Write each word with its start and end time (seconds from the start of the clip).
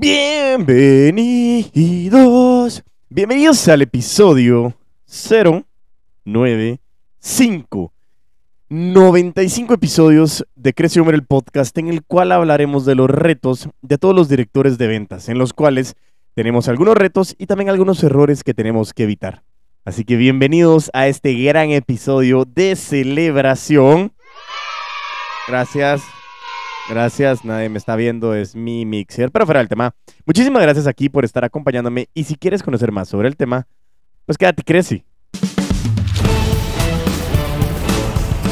Bienvenidos. 0.00 2.84
Bienvenidos 3.08 3.66
al 3.66 3.82
episodio 3.82 4.76
095. 6.24 7.92
95 8.68 9.74
episodios 9.74 10.46
de 10.54 10.72
Crece 10.72 11.00
Humor 11.00 11.14
el 11.14 11.26
podcast 11.26 11.76
en 11.78 11.88
el 11.88 12.04
cual 12.04 12.30
hablaremos 12.30 12.86
de 12.86 12.94
los 12.94 13.10
retos 13.10 13.70
de 13.82 13.98
todos 13.98 14.14
los 14.14 14.28
directores 14.28 14.78
de 14.78 14.86
ventas, 14.86 15.28
en 15.28 15.36
los 15.36 15.52
cuales 15.52 15.96
tenemos 16.34 16.68
algunos 16.68 16.94
retos 16.94 17.34
y 17.36 17.46
también 17.46 17.68
algunos 17.68 18.00
errores 18.04 18.44
que 18.44 18.54
tenemos 18.54 18.94
que 18.94 19.02
evitar. 19.02 19.42
Así 19.84 20.04
que 20.04 20.14
bienvenidos 20.14 20.92
a 20.92 21.08
este 21.08 21.34
gran 21.34 21.72
episodio 21.72 22.44
de 22.44 22.76
celebración. 22.76 24.12
Gracias. 25.48 26.02
Gracias, 26.88 27.44
nadie 27.44 27.68
me 27.68 27.76
está 27.76 27.96
viendo, 27.96 28.34
es 28.34 28.56
mi 28.56 28.86
mixer. 28.86 29.30
Pero 29.30 29.44
fuera 29.44 29.60
del 29.60 29.68
tema, 29.68 29.94
muchísimas 30.24 30.62
gracias 30.62 30.86
aquí 30.86 31.10
por 31.10 31.24
estar 31.26 31.44
acompañándome. 31.44 32.08
Y 32.14 32.24
si 32.24 32.34
quieres 32.34 32.62
conocer 32.62 32.92
más 32.92 33.08
sobre 33.10 33.28
el 33.28 33.36
tema, 33.36 33.66
pues 34.24 34.38
quédate, 34.38 34.62
crece. 34.62 35.04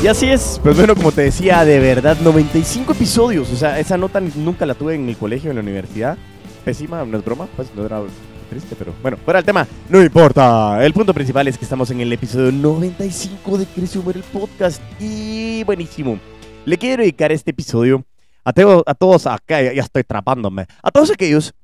Y 0.02 0.06
así 0.06 0.26
es, 0.26 0.60
pues 0.62 0.76
bueno, 0.76 0.94
como 0.94 1.12
te 1.12 1.22
decía, 1.22 1.64
de 1.64 1.80
verdad, 1.80 2.18
95 2.22 2.92
episodios. 2.92 3.50
O 3.50 3.56
sea, 3.56 3.78
esa 3.78 3.96
nota 3.96 4.20
nunca 4.20 4.66
la 4.66 4.74
tuve 4.74 4.94
en 4.94 5.08
el 5.08 5.16
colegio, 5.16 5.48
en 5.48 5.56
la 5.56 5.62
universidad. 5.62 6.18
Pésima, 6.62 7.06
no 7.06 7.16
es 7.16 7.24
broma, 7.24 7.48
pues 7.56 7.74
no 7.74 7.86
era 7.86 8.02
triste, 8.50 8.76
pero 8.78 8.92
bueno, 9.00 9.16
fuera 9.16 9.38
del 9.38 9.46
tema, 9.46 9.66
no 9.88 10.02
importa. 10.02 10.84
El 10.84 10.92
punto 10.92 11.14
principal 11.14 11.48
es 11.48 11.56
que 11.56 11.64
estamos 11.64 11.90
en 11.90 12.02
el 12.02 12.12
episodio 12.12 12.52
95 12.52 13.56
de 13.56 13.64
Crece 13.64 13.98
el 13.98 14.22
podcast. 14.24 14.82
Y 15.00 15.64
buenísimo. 15.64 16.20
Le 16.66 16.76
quiero 16.76 17.02
dedicar 17.02 17.32
este 17.32 17.52
episodio 17.52 18.04
a, 18.46 18.94
todos 18.94 19.26
acá, 19.26 19.60
ya 19.60 19.82
estoy 19.82 20.04
trapándome, 20.04 20.66
a 20.82 20.90
todos 20.90 21.10
aquellos 21.10 21.54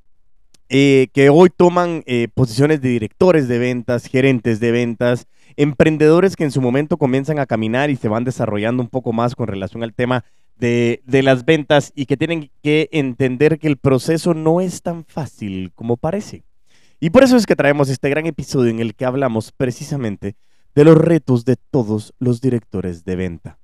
eh, 0.69 1.09
que 1.13 1.31
hoy 1.31 1.51
toman 1.51 2.03
eh, 2.07 2.29
posiciones 2.35 2.81
de 2.81 2.89
directores 2.89 3.47
de 3.47 3.59
ventas, 3.59 4.07
gerentes 4.07 4.59
de 4.59 4.73
ventas, 4.73 5.27
emprendedores 5.57 6.35
que 6.35 6.45
en 6.45 6.51
su 6.51 6.61
momento 6.61 6.97
comienzan 6.97 7.39
a 7.39 7.47
caminar 7.47 7.91
y 7.91 7.97
se 7.97 8.09
van 8.09 8.25
desarrollando 8.25 8.83
un 8.83 8.89
poco 8.89 9.13
más 9.13 9.35
con 9.35 9.47
relación 9.47 9.83
al 9.83 9.95
tema 9.95 10.25
de, 10.57 11.03
de, 11.05 11.23
las 11.23 11.45
ventas 11.45 11.93
y 11.95 12.07
que 12.07 12.17
tienen 12.17 12.51
que 12.63 12.89
entender 12.93 13.59
que 13.59 13.69
el 13.69 13.77
proceso 13.77 14.35
no 14.35 14.61
es 14.61 14.83
tan 14.83 15.05
fácil 15.05 15.73
como 15.75 15.97
parece. 15.97 16.45
Y 17.01 17.11
por 17.11 17.23
eso 17.23 17.37
es 17.37 17.47
que 17.47 17.57
traemos 17.57 17.89
este 17.89 18.09
gran 18.09 18.27
episodio 18.27 18.71
en 18.71 18.81
el 18.81 18.95
que 18.95 19.05
hablamos 19.05 19.53
precisamente 19.53 20.37
de 20.75 20.85
los 20.85 20.97
retos 20.97 21.45
de 21.45 21.57
todos 21.57 22.15
los 22.19 22.41
directores 22.41 23.05
de 23.05 23.17
venta. 23.17 23.59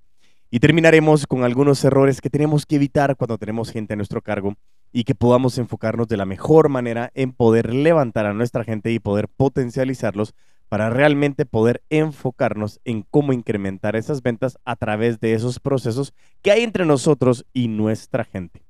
Y 0.50 0.60
terminaremos 0.60 1.26
con 1.26 1.44
algunos 1.44 1.84
errores 1.84 2.20
que 2.22 2.30
tenemos 2.30 2.64
que 2.64 2.76
evitar 2.76 3.16
cuando 3.16 3.36
tenemos 3.36 3.70
gente 3.70 3.92
a 3.92 3.96
nuestro 3.96 4.22
cargo 4.22 4.54
y 4.92 5.04
que 5.04 5.14
podamos 5.14 5.58
enfocarnos 5.58 6.08
de 6.08 6.16
la 6.16 6.24
mejor 6.24 6.70
manera 6.70 7.10
en 7.14 7.32
poder 7.32 7.74
levantar 7.74 8.24
a 8.24 8.32
nuestra 8.32 8.64
gente 8.64 8.90
y 8.90 8.98
poder 8.98 9.28
potencializarlos 9.28 10.34
para 10.68 10.90
realmente 10.90 11.46
poder 11.46 11.82
enfocarnos 11.90 12.80
en 12.84 13.02
cómo 13.02 13.32
incrementar 13.32 13.96
esas 13.96 14.22
ventas 14.22 14.58
a 14.64 14.76
través 14.76 15.20
de 15.20 15.34
esos 15.34 15.60
procesos 15.60 16.14
que 16.42 16.50
hay 16.50 16.62
entre 16.62 16.84
nosotros 16.84 17.46
y 17.52 17.68
nuestra 17.68 18.24
gente. 18.24 18.62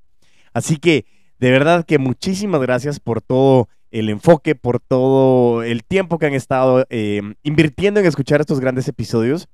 Así 0.53 0.77
que, 0.77 1.05
de 1.39 1.51
verdad 1.51 1.85
que 1.85 1.97
muchísimas 1.97 2.61
gracias 2.61 2.99
por 2.99 3.21
todo 3.21 3.69
el 3.91 4.09
enfoque, 4.09 4.55
por 4.55 4.79
todo 4.79 5.63
el 5.63 5.83
tiempo 5.83 6.19
que 6.19 6.25
han 6.25 6.33
estado 6.33 6.85
eh, 6.89 7.21
invirtiendo 7.43 7.99
en 7.99 8.05
escuchar 8.05 8.41
estos 8.41 8.59
grandes 8.59 8.87
episodios. 8.87 9.47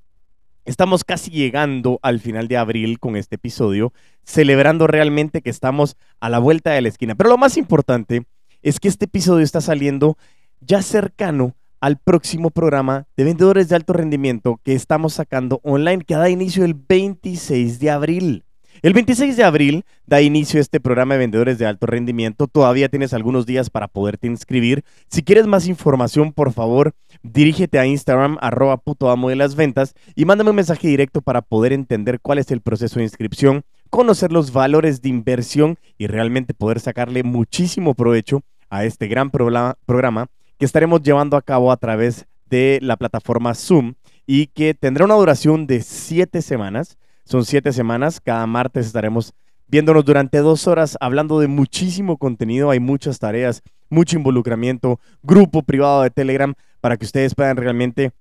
Estamos 0.65 1.03
casi 1.03 1.29
llegando 1.29 1.99
al 2.01 2.19
final 2.19 2.47
de 2.47 2.57
abril 2.57 2.99
con 2.99 3.15
este 3.15 3.35
episodio, 3.35 3.93
celebrando 4.23 4.87
realmente 4.87 5.43
que 5.43 5.51
estamos 5.51 5.95
a 6.19 6.27
la 6.27 6.39
vuelta 6.39 6.71
de 6.71 6.81
la 6.81 6.89
esquina. 6.89 7.13
Pero 7.13 7.29
lo 7.29 7.37
más 7.37 7.55
importante 7.55 8.25
es 8.63 8.79
que 8.79 8.87
este 8.87 9.05
episodio 9.05 9.43
está 9.43 9.61
saliendo 9.61 10.17
ya 10.61 10.81
cercano 10.81 11.55
al 11.81 11.97
próximo 11.97 12.49
programa 12.49 13.05
de 13.15 13.25
vendedores 13.25 13.69
de 13.69 13.75
alto 13.75 13.93
rendimiento 13.93 14.59
que 14.63 14.73
estamos 14.73 15.13
sacando 15.13 15.59
online, 15.61 16.03
que 16.03 16.15
da 16.15 16.29
inicio 16.29 16.65
el 16.65 16.73
26 16.73 17.79
de 17.79 17.91
abril. 17.91 18.44
El 18.81 18.93
26 18.93 19.37
de 19.37 19.43
abril 19.43 19.85
da 20.05 20.21
inicio 20.21 20.59
este 20.59 20.79
programa 20.79 21.13
de 21.13 21.19
vendedores 21.19 21.57
de 21.57 21.65
alto 21.65 21.85
rendimiento. 21.85 22.47
Todavía 22.47 22.89
tienes 22.89 23.13
algunos 23.13 23.45
días 23.45 23.69
para 23.69 23.87
poderte 23.87 24.27
inscribir. 24.27 24.83
Si 25.09 25.23
quieres 25.23 25.47
más 25.47 25.67
información, 25.67 26.33
por 26.33 26.51
favor, 26.51 26.93
dirígete 27.23 27.79
a 27.79 27.85
Instagram, 27.85 28.37
arroba 28.41 28.77
puto 28.77 29.09
amo 29.09 29.29
de 29.29 29.37
las 29.37 29.55
ventas, 29.55 29.95
y 30.13 30.25
mándame 30.25 30.49
un 30.49 30.57
mensaje 30.57 30.87
directo 30.87 31.21
para 31.21 31.41
poder 31.41 31.71
entender 31.73 32.19
cuál 32.19 32.37
es 32.37 32.51
el 32.51 32.61
proceso 32.61 32.99
de 32.99 33.03
inscripción, 33.03 33.63
conocer 33.89 34.31
los 34.31 34.51
valores 34.51 35.01
de 35.01 35.09
inversión 35.09 35.77
y 35.97 36.07
realmente 36.07 36.53
poder 36.53 36.79
sacarle 36.79 37.23
muchísimo 37.23 37.93
provecho 37.93 38.41
a 38.69 38.83
este 38.83 39.07
gran 39.07 39.31
programa 39.31 40.27
que 40.59 40.65
estaremos 40.65 41.01
llevando 41.01 41.37
a 41.37 41.41
cabo 41.41 41.71
a 41.71 41.77
través 41.77 42.25
de 42.49 42.79
la 42.81 42.97
plataforma 42.97 43.55
Zoom 43.55 43.93
y 44.27 44.47
que 44.47 44.73
tendrá 44.73 45.05
una 45.05 45.15
duración 45.15 45.65
de 45.65 45.81
siete 45.81 46.41
semanas 46.41 46.97
son 47.25 47.43
siete 47.43 47.73
semanas. 47.73 48.21
Cada 48.21 48.45
martes 48.47 48.85
estaremos 48.85 49.33
viéndonos 49.67 50.05
durante 50.05 50.37
dos 50.39 50.67
horas 50.67 50.97
hablando 51.01 51.39
de 51.39 51.47
muchísimo 51.47 52.17
contenido. 52.17 52.69
Hay 52.69 52.79
muchas 52.79 53.19
tareas, 53.19 53.61
mucho 53.89 54.17
involucramiento, 54.17 54.99
grupo 55.23 55.63
privado 55.63 56.03
de 56.03 56.11
Telegram 56.11 56.53
para 56.79 56.97
que 56.97 57.05
ustedes 57.05 57.35
puedan 57.35 57.57
realmente 57.57 58.11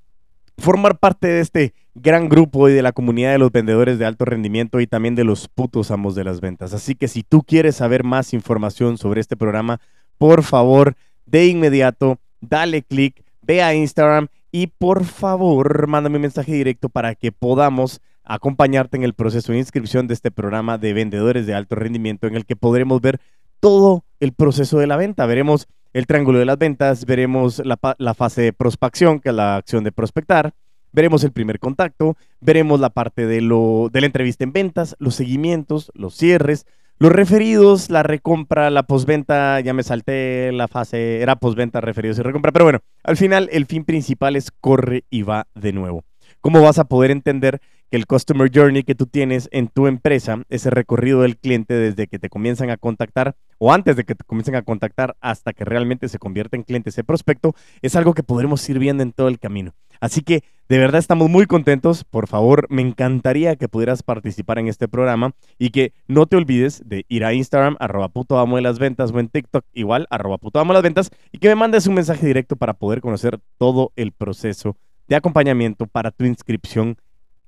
formar 0.56 0.98
parte 0.98 1.28
de 1.28 1.40
este 1.40 1.74
gran 1.94 2.28
grupo 2.28 2.68
y 2.68 2.72
de 2.72 2.82
la 2.82 2.92
comunidad 2.92 3.32
de 3.32 3.38
los 3.38 3.52
vendedores 3.52 3.98
de 3.98 4.06
alto 4.06 4.24
rendimiento 4.24 4.80
y 4.80 4.86
también 4.86 5.14
de 5.14 5.24
los 5.24 5.48
putos 5.48 5.90
amos 5.90 6.14
de 6.14 6.24
las 6.24 6.40
ventas. 6.40 6.72
Así 6.72 6.94
que 6.94 7.08
si 7.08 7.22
tú 7.22 7.42
quieres 7.42 7.76
saber 7.76 8.04
más 8.04 8.32
información 8.32 8.98
sobre 8.98 9.20
este 9.20 9.36
programa, 9.36 9.80
por 10.18 10.42
favor, 10.42 10.94
de 11.26 11.46
inmediato, 11.46 12.18
dale 12.40 12.82
click, 12.82 13.22
ve 13.42 13.62
a 13.62 13.74
Instagram 13.74 14.28
y 14.50 14.68
por 14.68 15.04
favor, 15.04 15.86
mándame 15.88 16.16
un 16.16 16.22
mensaje 16.22 16.52
directo 16.52 16.88
para 16.88 17.14
que 17.14 17.32
podamos 17.32 18.00
acompañarte 18.24 18.96
en 18.96 19.04
el 19.04 19.14
proceso 19.14 19.52
de 19.52 19.58
inscripción 19.58 20.06
de 20.06 20.14
este 20.14 20.30
programa 20.30 20.78
de 20.78 20.92
vendedores 20.92 21.46
de 21.46 21.54
alto 21.54 21.74
rendimiento 21.74 22.26
en 22.26 22.36
el 22.36 22.46
que 22.46 22.56
podremos 22.56 23.00
ver 23.00 23.20
todo 23.60 24.04
el 24.20 24.32
proceso 24.32 24.78
de 24.78 24.86
la 24.86 24.96
venta. 24.96 25.26
Veremos 25.26 25.68
el 25.92 26.06
triángulo 26.06 26.38
de 26.38 26.44
las 26.44 26.58
ventas, 26.58 27.06
veremos 27.06 27.62
la, 27.64 28.14
fase 28.14 28.42
de 28.42 28.52
prospección, 28.52 29.20
que 29.20 29.28
es 29.28 29.34
la 29.34 29.56
acción 29.56 29.84
de 29.84 29.92
prospectar, 29.92 30.52
veremos 30.92 31.22
el 31.24 31.32
primer 31.32 31.60
contacto, 31.60 32.16
veremos 32.40 32.80
la 32.80 32.90
parte 32.90 33.26
de, 33.26 33.40
lo, 33.40 33.88
de 33.92 34.00
la 34.00 34.06
entrevista 34.06 34.44
en 34.44 34.52
ventas, 34.52 34.96
los 34.98 35.14
seguimientos, 35.14 35.92
los 35.94 36.14
cierres, 36.14 36.66
los 36.98 37.12
referidos, 37.12 37.90
la 37.90 38.02
recompra, 38.02 38.70
la 38.70 38.84
posventa, 38.84 39.60
ya 39.60 39.72
me 39.72 39.82
salté 39.82 40.52
la 40.52 40.68
fase, 40.68 41.20
era 41.20 41.36
posventa, 41.36 41.80
referidos 41.80 42.18
y 42.18 42.22
recompra, 42.22 42.52
pero 42.52 42.64
bueno, 42.64 42.80
al 43.02 43.16
final 43.16 43.48
el 43.52 43.66
fin 43.66 43.84
principal 43.84 44.36
es 44.36 44.50
corre 44.50 45.04
y 45.10 45.22
va 45.22 45.46
de 45.54 45.72
nuevo. 45.72 46.04
¿Cómo 46.44 46.60
vas 46.60 46.78
a 46.78 46.84
poder 46.84 47.10
entender 47.10 47.62
que 47.90 47.96
el 47.96 48.06
Customer 48.06 48.50
Journey 48.54 48.82
que 48.82 48.94
tú 48.94 49.06
tienes 49.06 49.48
en 49.50 49.68
tu 49.68 49.86
empresa, 49.86 50.42
ese 50.50 50.68
recorrido 50.68 51.22
del 51.22 51.38
cliente 51.38 51.72
desde 51.72 52.06
que 52.06 52.18
te 52.18 52.28
comienzan 52.28 52.68
a 52.68 52.76
contactar 52.76 53.34
o 53.56 53.72
antes 53.72 53.96
de 53.96 54.04
que 54.04 54.14
te 54.14 54.24
comiencen 54.24 54.54
a 54.54 54.60
contactar 54.60 55.16
hasta 55.22 55.54
que 55.54 55.64
realmente 55.64 56.06
se 56.10 56.18
convierte 56.18 56.56
en 56.56 56.64
cliente 56.64 56.90
ese 56.90 57.02
prospecto, 57.02 57.54
es 57.80 57.96
algo 57.96 58.12
que 58.12 58.22
podremos 58.22 58.68
ir 58.68 58.78
viendo 58.78 59.02
en 59.02 59.12
todo 59.12 59.28
el 59.28 59.38
camino. 59.38 59.72
Así 60.00 60.20
que 60.20 60.42
de 60.68 60.76
verdad 60.76 60.98
estamos 60.98 61.30
muy 61.30 61.46
contentos. 61.46 62.04
Por 62.04 62.28
favor, 62.28 62.66
me 62.68 62.82
encantaría 62.82 63.56
que 63.56 63.68
pudieras 63.68 64.02
participar 64.02 64.58
en 64.58 64.68
este 64.68 64.86
programa 64.86 65.32
y 65.58 65.70
que 65.70 65.94
no 66.08 66.26
te 66.26 66.36
olvides 66.36 66.82
de 66.84 67.06
ir 67.08 67.24
a 67.24 67.32
Instagram, 67.32 67.78
arroba 67.80 68.10
puto 68.10 68.38
amo 68.38 68.56
de 68.56 68.62
las 68.62 68.78
ventas 68.78 69.12
o 69.12 69.18
en 69.18 69.28
TikTok 69.28 69.64
igual, 69.72 70.06
arroba 70.10 70.36
puto 70.36 70.60
amo 70.60 70.74
de 70.74 70.76
las 70.76 70.82
ventas 70.82 71.10
y 71.32 71.38
que 71.38 71.48
me 71.48 71.54
mandes 71.54 71.86
un 71.86 71.94
mensaje 71.94 72.26
directo 72.26 72.56
para 72.56 72.74
poder 72.74 73.00
conocer 73.00 73.38
todo 73.56 73.92
el 73.96 74.12
proceso 74.12 74.76
de 75.08 75.16
acompañamiento 75.16 75.86
para 75.86 76.10
tu 76.10 76.24
inscripción 76.24 76.96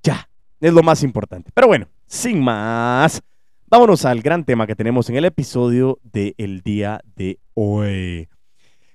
ya. 0.02 0.28
Es 0.60 0.72
lo 0.72 0.82
más 0.82 1.02
importante. 1.02 1.50
Pero 1.54 1.66
bueno, 1.66 1.88
sin 2.06 2.42
más, 2.42 3.22
vámonos 3.66 4.04
al 4.04 4.22
gran 4.22 4.44
tema 4.44 4.66
que 4.66 4.76
tenemos 4.76 5.10
en 5.10 5.16
el 5.16 5.24
episodio 5.24 5.98
del 6.02 6.62
día 6.62 7.00
de 7.14 7.38
hoy. 7.54 8.28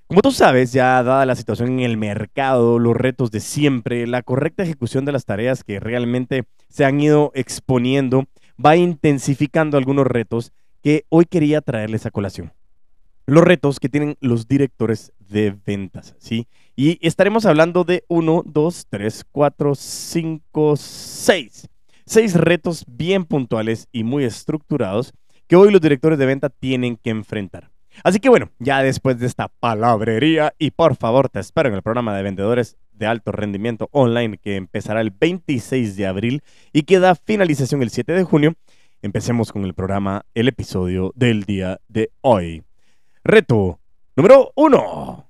Como 0.07 0.21
tú 0.21 0.31
sabes, 0.31 0.73
ya 0.73 1.01
dada 1.03 1.25
la 1.25 1.35
situación 1.35 1.69
en 1.69 1.79
el 1.81 1.97
mercado, 1.97 2.79
los 2.79 2.97
retos 2.97 3.31
de 3.31 3.39
siempre, 3.39 4.07
la 4.07 4.23
correcta 4.23 4.63
ejecución 4.63 5.05
de 5.05 5.13
las 5.13 5.23
tareas 5.23 5.63
que 5.63 5.79
realmente 5.79 6.43
se 6.67 6.83
han 6.83 6.99
ido 6.99 7.31
exponiendo, 7.33 8.25
va 8.63 8.75
intensificando 8.75 9.77
algunos 9.77 10.05
retos 10.05 10.51
que 10.81 11.05
hoy 11.09 11.25
quería 11.25 11.61
traerles 11.61 12.05
a 12.05 12.11
colación. 12.11 12.51
Los 13.25 13.43
retos 13.43 13.79
que 13.79 13.89
tienen 13.89 14.17
los 14.19 14.47
directores 14.47 15.13
de 15.19 15.55
ventas, 15.65 16.15
¿sí? 16.17 16.47
Y 16.75 16.97
estaremos 17.05 17.45
hablando 17.45 17.83
de 17.83 18.03
1, 18.07 18.43
2, 18.45 18.87
3, 18.89 19.25
4, 19.31 19.75
5, 19.75 20.75
6. 20.77 21.67
Seis 22.05 22.35
retos 22.35 22.83
bien 22.87 23.25
puntuales 23.25 23.87
y 23.91 24.03
muy 24.03 24.25
estructurados 24.25 25.13
que 25.47 25.55
hoy 25.55 25.71
los 25.71 25.81
directores 25.81 26.17
de 26.17 26.25
venta 26.25 26.49
tienen 26.49 26.97
que 26.97 27.09
enfrentar. 27.09 27.71
Así 28.03 28.19
que 28.19 28.29
bueno, 28.29 28.49
ya 28.59 28.81
después 28.81 29.19
de 29.19 29.27
esta 29.27 29.47
palabrería 29.47 30.53
y 30.57 30.71
por 30.71 30.95
favor 30.95 31.29
te 31.29 31.39
espero 31.39 31.69
en 31.69 31.75
el 31.75 31.81
programa 31.81 32.15
de 32.15 32.23
vendedores 32.23 32.77
de 32.91 33.05
alto 33.05 33.31
rendimiento 33.31 33.89
online 33.91 34.37
que 34.37 34.55
empezará 34.55 35.01
el 35.01 35.11
26 35.11 35.95
de 35.95 36.07
abril 36.07 36.43
y 36.73 36.83
que 36.83 36.99
da 36.99 37.15
finalización 37.15 37.81
el 37.83 37.89
7 37.89 38.13
de 38.13 38.23
junio, 38.23 38.53
empecemos 39.01 39.51
con 39.51 39.65
el 39.65 39.73
programa, 39.73 40.25
el 40.33 40.47
episodio 40.47 41.11
del 41.15 41.43
día 41.43 41.79
de 41.87 42.11
hoy. 42.21 42.63
Reto 43.23 43.79
número 44.15 44.51
uno. 44.55 45.27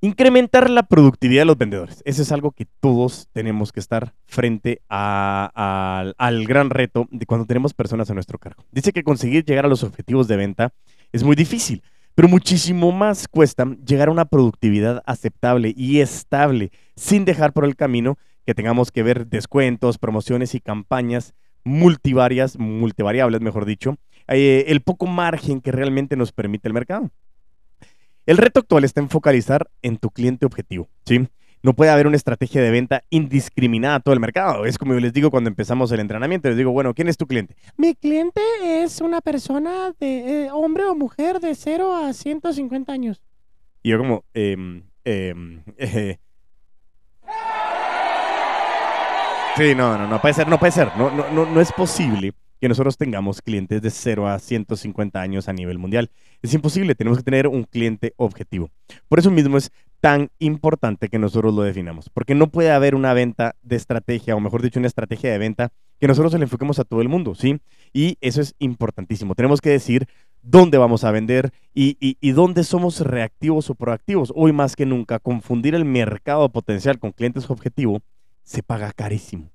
Incrementar 0.00 0.70
la 0.70 0.82
productividad 0.82 1.42
de 1.42 1.46
los 1.46 1.58
vendedores. 1.58 2.02
Eso 2.06 2.22
es 2.22 2.32
algo 2.32 2.52
que 2.52 2.66
todos 2.80 3.28
tenemos 3.32 3.70
que 3.70 3.80
estar 3.80 4.14
frente 4.24 4.80
al 4.88 6.14
gran 6.46 6.70
reto 6.70 7.06
de 7.10 7.26
cuando 7.26 7.44
tenemos 7.44 7.74
personas 7.74 8.10
a 8.10 8.14
nuestro 8.14 8.38
cargo. 8.38 8.64
Dice 8.72 8.92
que 8.92 9.04
conseguir 9.04 9.44
llegar 9.44 9.66
a 9.66 9.68
los 9.68 9.84
objetivos 9.84 10.26
de 10.26 10.36
venta 10.36 10.72
es 11.12 11.22
muy 11.22 11.36
difícil, 11.36 11.82
pero 12.14 12.28
muchísimo 12.28 12.92
más 12.92 13.28
cuesta 13.28 13.66
llegar 13.86 14.08
a 14.08 14.12
una 14.12 14.24
productividad 14.24 15.02
aceptable 15.04 15.74
y 15.76 16.00
estable 16.00 16.70
sin 16.96 17.26
dejar 17.26 17.52
por 17.52 17.66
el 17.66 17.76
camino 17.76 18.16
que 18.46 18.54
tengamos 18.54 18.90
que 18.90 19.02
ver 19.02 19.26
descuentos, 19.26 19.98
promociones 19.98 20.54
y 20.54 20.60
campañas 20.60 21.34
multivarias, 21.62 22.58
multivariables, 22.58 23.42
mejor 23.42 23.66
dicho, 23.66 23.98
eh, 24.30 24.64
el 24.68 24.80
poco 24.80 25.06
margen 25.06 25.60
que 25.60 25.72
realmente 25.72 26.16
nos 26.16 26.32
permite 26.32 26.68
el 26.68 26.74
mercado. 26.74 27.10
El 28.26 28.36
reto 28.36 28.60
actual 28.60 28.84
está 28.84 29.00
en 29.00 29.10
focalizar 29.10 29.68
en 29.82 29.96
tu 29.96 30.10
cliente 30.10 30.46
objetivo, 30.46 30.88
¿sí? 31.04 31.28
No 31.62 31.74
puede 31.74 31.90
haber 31.90 32.06
una 32.06 32.16
estrategia 32.16 32.62
de 32.62 32.70
venta 32.70 33.02
indiscriminada 33.10 33.96
a 33.96 34.00
todo 34.00 34.14
el 34.14 34.20
mercado. 34.20 34.64
Es 34.64 34.78
como 34.78 34.94
yo 34.94 35.00
les 35.00 35.12
digo 35.12 35.30
cuando 35.30 35.48
empezamos 35.48 35.92
el 35.92 36.00
entrenamiento. 36.00 36.48
Les 36.48 36.56
digo, 36.56 36.70
bueno, 36.70 36.94
¿quién 36.94 37.08
es 37.08 37.18
tu 37.18 37.26
cliente? 37.26 37.54
Mi 37.76 37.94
cliente 37.94 38.40
es 38.62 39.02
una 39.02 39.20
persona 39.20 39.92
de 40.00 40.44
eh, 40.44 40.50
hombre 40.52 40.84
o 40.84 40.94
mujer 40.94 41.38
de 41.38 41.54
0 41.54 41.94
a 41.94 42.14
150 42.14 42.90
años. 42.90 43.20
Y 43.82 43.90
yo 43.90 43.98
como, 43.98 44.24
eh, 44.32 44.56
eh, 45.04 45.34
Sí, 49.56 49.74
no, 49.74 49.98
no, 49.98 50.06
no 50.06 50.20
puede 50.20 50.32
ser, 50.32 50.48
no 50.48 50.58
puede 50.58 50.72
ser. 50.72 50.88
No, 50.96 51.10
no, 51.10 51.28
no, 51.30 51.44
no 51.44 51.60
es 51.60 51.72
posible 51.72 52.32
que 52.60 52.68
nosotros 52.68 52.96
tengamos 52.96 53.42
clientes 53.42 53.80
de 53.82 53.90
0 53.90 54.28
a 54.28 54.38
150 54.38 55.20
años 55.20 55.48
a 55.48 55.52
nivel 55.52 55.78
mundial. 55.78 56.10
Es 56.42 56.52
imposible, 56.54 56.94
tenemos 56.94 57.18
que 57.18 57.24
tener 57.24 57.46
un 57.46 57.64
cliente 57.64 58.12
objetivo. 58.16 58.70
Por 59.08 59.18
eso 59.18 59.30
mismo 59.30 59.56
es 59.56 59.72
tan 60.00 60.30
importante 60.38 61.08
que 61.08 61.18
nosotros 61.18 61.54
lo 61.54 61.62
definamos, 61.62 62.08
porque 62.10 62.34
no 62.34 62.48
puede 62.48 62.70
haber 62.70 62.94
una 62.94 63.12
venta 63.12 63.56
de 63.62 63.76
estrategia, 63.76 64.34
o 64.34 64.40
mejor 64.40 64.62
dicho, 64.62 64.78
una 64.78 64.88
estrategia 64.88 65.30
de 65.30 65.38
venta 65.38 65.72
que 65.98 66.08
nosotros 66.08 66.32
le 66.34 66.42
enfoquemos 66.42 66.78
a 66.78 66.84
todo 66.84 67.02
el 67.02 67.08
mundo, 67.08 67.34
¿sí? 67.34 67.60
Y 67.92 68.16
eso 68.22 68.40
es 68.40 68.54
importantísimo. 68.58 69.34
Tenemos 69.34 69.60
que 69.60 69.70
decir 69.70 70.06
dónde 70.42 70.78
vamos 70.78 71.04
a 71.04 71.10
vender 71.10 71.52
y, 71.74 71.96
y 72.00 72.30
dónde 72.32 72.64
somos 72.64 73.00
reactivos 73.00 73.68
o 73.68 73.74
proactivos. 73.74 74.32
Hoy 74.34 74.52
más 74.52 74.76
que 74.76 74.86
nunca, 74.86 75.18
confundir 75.18 75.74
el 75.74 75.84
mercado 75.84 76.48
potencial 76.48 76.98
con 76.98 77.12
clientes 77.12 77.50
objetivo 77.50 78.00
se 78.42 78.62
paga 78.62 78.92
carísimo. 78.92 79.50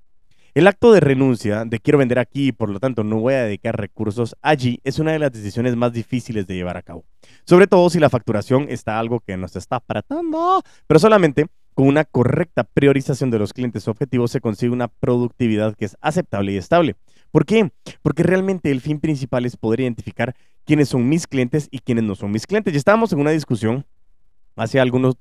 El 0.55 0.67
acto 0.67 0.93
de 0.93 1.01
renuncia, 1.01 1.65
de 1.65 1.79
quiero 1.79 1.97
vender 1.97 2.17
aquí 2.17 2.47
y 2.47 2.51
por 2.53 2.69
lo 2.69 2.79
tanto 2.79 3.03
no 3.03 3.19
voy 3.19 3.33
a 3.33 3.43
dedicar 3.43 3.77
recursos 3.77 4.37
allí, 4.41 4.79
es 4.85 4.99
una 4.99 5.11
de 5.11 5.19
las 5.19 5.33
decisiones 5.33 5.75
más 5.75 5.91
difíciles 5.91 6.47
de 6.47 6.55
llevar 6.55 6.77
a 6.77 6.81
cabo. 6.81 7.03
Sobre 7.43 7.67
todo 7.67 7.89
si 7.89 7.99
la 7.99 8.09
facturación 8.09 8.67
está 8.69 8.97
algo 8.97 9.19
que 9.19 9.35
nos 9.35 9.57
está 9.57 9.75
apretando, 9.75 10.63
pero 10.87 10.97
solamente 10.97 11.47
con 11.73 11.87
una 11.87 12.05
correcta 12.05 12.63
priorización 12.63 13.31
de 13.31 13.39
los 13.39 13.51
clientes 13.51 13.85
objetivos 13.89 14.31
se 14.31 14.39
consigue 14.39 14.71
una 14.71 14.87
productividad 14.87 15.75
que 15.75 15.83
es 15.83 15.97
aceptable 15.99 16.53
y 16.53 16.57
estable. 16.57 16.95
¿Por 17.31 17.45
qué? 17.45 17.73
Porque 18.01 18.23
realmente 18.23 18.71
el 18.71 18.79
fin 18.79 19.01
principal 19.01 19.45
es 19.45 19.57
poder 19.57 19.81
identificar 19.81 20.37
quiénes 20.63 20.87
son 20.87 21.09
mis 21.09 21.27
clientes 21.27 21.67
y 21.69 21.79
quiénes 21.79 22.05
no 22.05 22.15
son 22.15 22.31
mis 22.31 22.47
clientes. 22.47 22.71
Ya 22.71 22.77
estábamos 22.77 23.11
en 23.11 23.19
una 23.19 23.31
discusión 23.31 23.85
hace 24.55 24.79
algunos, 24.79 25.17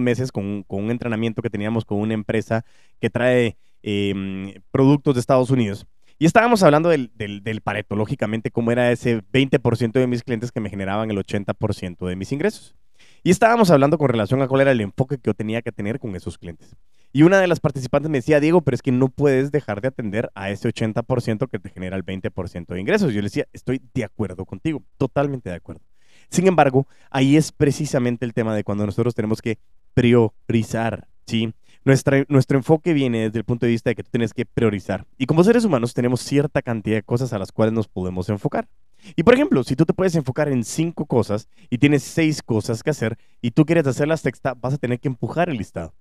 meses 0.00 0.32
con, 0.32 0.64
un 0.66 0.90
entrenamiento 0.90 1.42
que 1.42 1.50
teníamos 1.50 1.84
con 1.84 1.98
una 1.98 2.14
empresa 2.14 2.64
que 2.98 3.10
trae 3.10 3.58
em, 3.82 4.54
productos 4.70 5.14
de 5.14 5.20
Estados 5.20 5.50
Unidos. 5.50 5.86
Y 6.18 6.26
estábamos 6.26 6.62
hablando 6.62 6.88
del, 6.88 7.12
del, 7.14 7.42
del, 7.44 7.60
Pareto, 7.60 7.94
lógicamente, 7.94 8.50
cómo 8.50 8.72
era 8.72 8.90
ese 8.90 9.22
20% 9.22 9.92
de 9.92 10.06
mis 10.06 10.24
clientes 10.24 10.50
que 10.50 10.60
me 10.60 10.68
generaban 10.68 11.10
el 11.10 11.18
80% 11.18 12.06
de 12.06 12.16
mis 12.16 12.32
ingresos. 12.32 12.74
Y 13.22 13.30
estábamos 13.30 13.70
hablando 13.70 13.98
con 13.98 14.08
relación 14.08 14.42
a 14.42 14.48
cuál 14.48 14.62
era 14.62 14.72
el 14.72 14.80
enfoque 14.80 15.16
que 15.16 15.26
yo 15.26 15.34
tenía 15.34 15.62
que 15.62 15.72
tener 15.72 15.98
con 15.98 16.16
esos 16.16 16.38
clientes. 16.38 16.76
Y 17.12 17.22
una 17.22 17.40
de 17.40 17.46
las 17.46 17.60
participantes 17.60 18.10
me 18.10 18.18
decía, 18.18 18.40
Diego, 18.40 18.60
pero 18.60 18.74
es 18.74 18.82
que 18.82 18.92
no 18.92 19.08
puedes 19.08 19.50
dejar 19.50 19.80
de 19.80 19.88
atender 19.88 20.30
a 20.34 20.50
ese 20.50 20.68
80% 20.68 21.48
que 21.48 21.58
te 21.58 21.70
genera 21.70 21.96
el 21.96 22.04
20% 22.04 22.66
de 22.66 22.80
ingresos. 22.80 23.12
Yo 23.12 23.20
le 23.20 23.26
decía, 23.26 23.46
estoy 23.52 23.80
de 23.94 24.04
acuerdo 24.04 24.44
contigo, 24.44 24.82
totalmente 24.98 25.48
de 25.50 25.56
acuerdo. 25.56 25.82
Sin 26.30 26.46
embargo, 26.46 26.86
ahí 27.10 27.36
es 27.36 27.52
precisamente 27.52 28.26
el 28.26 28.34
tema 28.34 28.54
de 28.54 28.64
cuando 28.64 28.84
nosotros 28.84 29.14
tenemos 29.14 29.40
que 29.40 29.58
priorizar, 29.94 31.08
¿sí? 31.26 31.54
Nuestro 31.88 32.58
enfoque 32.58 32.92
viene 32.92 33.24
desde 33.24 33.38
el 33.38 33.44
punto 33.44 33.66
de 33.66 33.72
vista 33.72 33.90
de 33.90 33.96
que 33.96 34.02
tú 34.02 34.10
tienes 34.10 34.32
que 34.32 34.46
priorizar. 34.46 35.06
Y 35.16 35.26
como 35.26 35.42
seres 35.44 35.64
humanos 35.64 35.94
tenemos 35.94 36.20
cierta 36.20 36.62
cantidad 36.62 36.96
de 36.96 37.02
cosas 37.02 37.32
a 37.32 37.38
las 37.38 37.52
cuales 37.52 37.72
nos 37.72 37.88
podemos 37.88 38.28
enfocar. 38.28 38.68
Y 39.16 39.22
por 39.22 39.34
ejemplo, 39.34 39.62
si 39.64 39.76
tú 39.76 39.84
te 39.84 39.92
puedes 39.92 40.14
enfocar 40.14 40.48
en 40.48 40.64
cinco 40.64 41.06
cosas 41.06 41.48
y 41.70 41.78
tienes 41.78 42.02
seis 42.02 42.42
cosas 42.42 42.82
que 42.82 42.90
hacer 42.90 43.16
y 43.40 43.52
tú 43.52 43.64
quieres 43.64 43.86
hacer 43.86 44.08
la 44.08 44.16
sexta, 44.16 44.54
vas 44.54 44.74
a 44.74 44.78
tener 44.78 45.00
que 45.00 45.08
empujar 45.08 45.48
el 45.48 45.56
listado. 45.56 45.94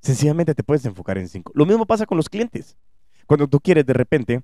Sencillamente 0.00 0.54
te 0.54 0.62
puedes 0.62 0.84
enfocar 0.84 1.18
en 1.18 1.28
cinco. 1.28 1.52
Lo 1.54 1.66
mismo 1.66 1.86
pasa 1.86 2.06
con 2.06 2.16
los 2.16 2.28
clientes. 2.28 2.76
Cuando 3.26 3.48
tú 3.48 3.60
quieres 3.60 3.84
de 3.84 3.92
repente 3.92 4.42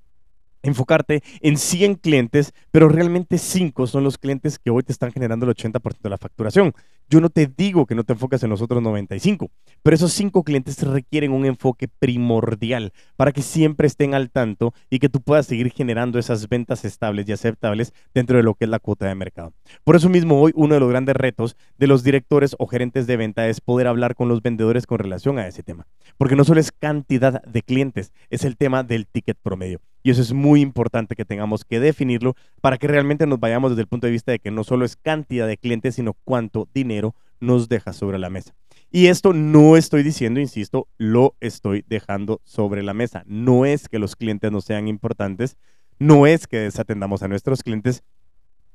enfocarte 0.64 1.22
en 1.40 1.56
100 1.56 1.96
clientes, 1.96 2.52
pero 2.70 2.88
realmente 2.88 3.38
5 3.38 3.86
son 3.86 4.02
los 4.02 4.18
clientes 4.18 4.58
que 4.58 4.70
hoy 4.70 4.82
te 4.82 4.92
están 4.92 5.12
generando 5.12 5.46
el 5.46 5.54
80% 5.54 6.02
de 6.02 6.10
la 6.10 6.18
facturación. 6.18 6.74
Yo 7.10 7.20
no 7.20 7.28
te 7.28 7.46
digo 7.46 7.86
que 7.86 7.94
no 7.94 8.04
te 8.04 8.14
enfoques 8.14 8.42
en 8.42 8.50
los 8.50 8.62
otros 8.62 8.82
95, 8.82 9.50
pero 9.82 9.94
esos 9.94 10.12
5 10.12 10.42
clientes 10.42 10.82
requieren 10.82 11.32
un 11.32 11.44
enfoque 11.44 11.86
primordial 11.86 12.92
para 13.16 13.32
que 13.32 13.42
siempre 13.42 13.86
estén 13.86 14.14
al 14.14 14.30
tanto 14.30 14.72
y 14.88 14.98
que 14.98 15.08
tú 15.10 15.20
puedas 15.20 15.46
seguir 15.46 15.70
generando 15.70 16.18
esas 16.18 16.48
ventas 16.48 16.84
estables 16.84 17.28
y 17.28 17.32
aceptables 17.32 17.92
dentro 18.14 18.38
de 18.38 18.42
lo 18.42 18.54
que 18.54 18.64
es 18.64 18.70
la 18.70 18.78
cuota 18.78 19.06
de 19.06 19.14
mercado. 19.14 19.52
Por 19.84 19.96
eso 19.96 20.08
mismo 20.08 20.40
hoy 20.40 20.52
uno 20.54 20.74
de 20.74 20.80
los 20.80 20.88
grandes 20.88 21.14
retos 21.14 21.56
de 21.76 21.86
los 21.86 22.04
directores 22.04 22.56
o 22.58 22.66
gerentes 22.66 23.06
de 23.06 23.16
venta 23.16 23.48
es 23.48 23.60
poder 23.60 23.86
hablar 23.86 24.14
con 24.14 24.28
los 24.28 24.42
vendedores 24.42 24.86
con 24.86 24.98
relación 24.98 25.38
a 25.38 25.46
ese 25.46 25.62
tema, 25.62 25.86
porque 26.16 26.36
no 26.36 26.44
solo 26.44 26.60
es 26.60 26.72
cantidad 26.72 27.42
de 27.42 27.62
clientes, 27.62 28.12
es 28.30 28.44
el 28.44 28.56
tema 28.56 28.82
del 28.82 29.06
ticket 29.06 29.38
promedio. 29.42 29.80
Y 30.04 30.10
eso 30.10 30.20
es 30.20 30.34
muy 30.34 30.60
importante 30.60 31.16
que 31.16 31.24
tengamos 31.24 31.64
que 31.64 31.80
definirlo 31.80 32.36
para 32.60 32.76
que 32.76 32.86
realmente 32.86 33.26
nos 33.26 33.40
vayamos 33.40 33.70
desde 33.70 33.80
el 33.80 33.88
punto 33.88 34.06
de 34.06 34.12
vista 34.12 34.32
de 34.32 34.38
que 34.38 34.50
no 34.50 34.62
solo 34.62 34.84
es 34.84 34.96
cantidad 34.96 35.48
de 35.48 35.56
clientes, 35.56 35.94
sino 35.94 36.12
cuánto 36.24 36.68
dinero 36.74 37.14
nos 37.40 37.70
deja 37.70 37.94
sobre 37.94 38.18
la 38.18 38.28
mesa. 38.28 38.54
Y 38.90 39.06
esto 39.06 39.32
no 39.32 39.78
estoy 39.78 40.02
diciendo, 40.02 40.40
insisto, 40.40 40.88
lo 40.98 41.34
estoy 41.40 41.86
dejando 41.88 42.42
sobre 42.44 42.82
la 42.82 42.92
mesa. 42.92 43.24
No 43.26 43.64
es 43.64 43.88
que 43.88 43.98
los 43.98 44.14
clientes 44.14 44.52
no 44.52 44.60
sean 44.60 44.88
importantes, 44.88 45.56
no 45.98 46.26
es 46.26 46.46
que 46.46 46.58
desatendamos 46.58 47.22
a 47.22 47.28
nuestros 47.28 47.62
clientes, 47.62 48.04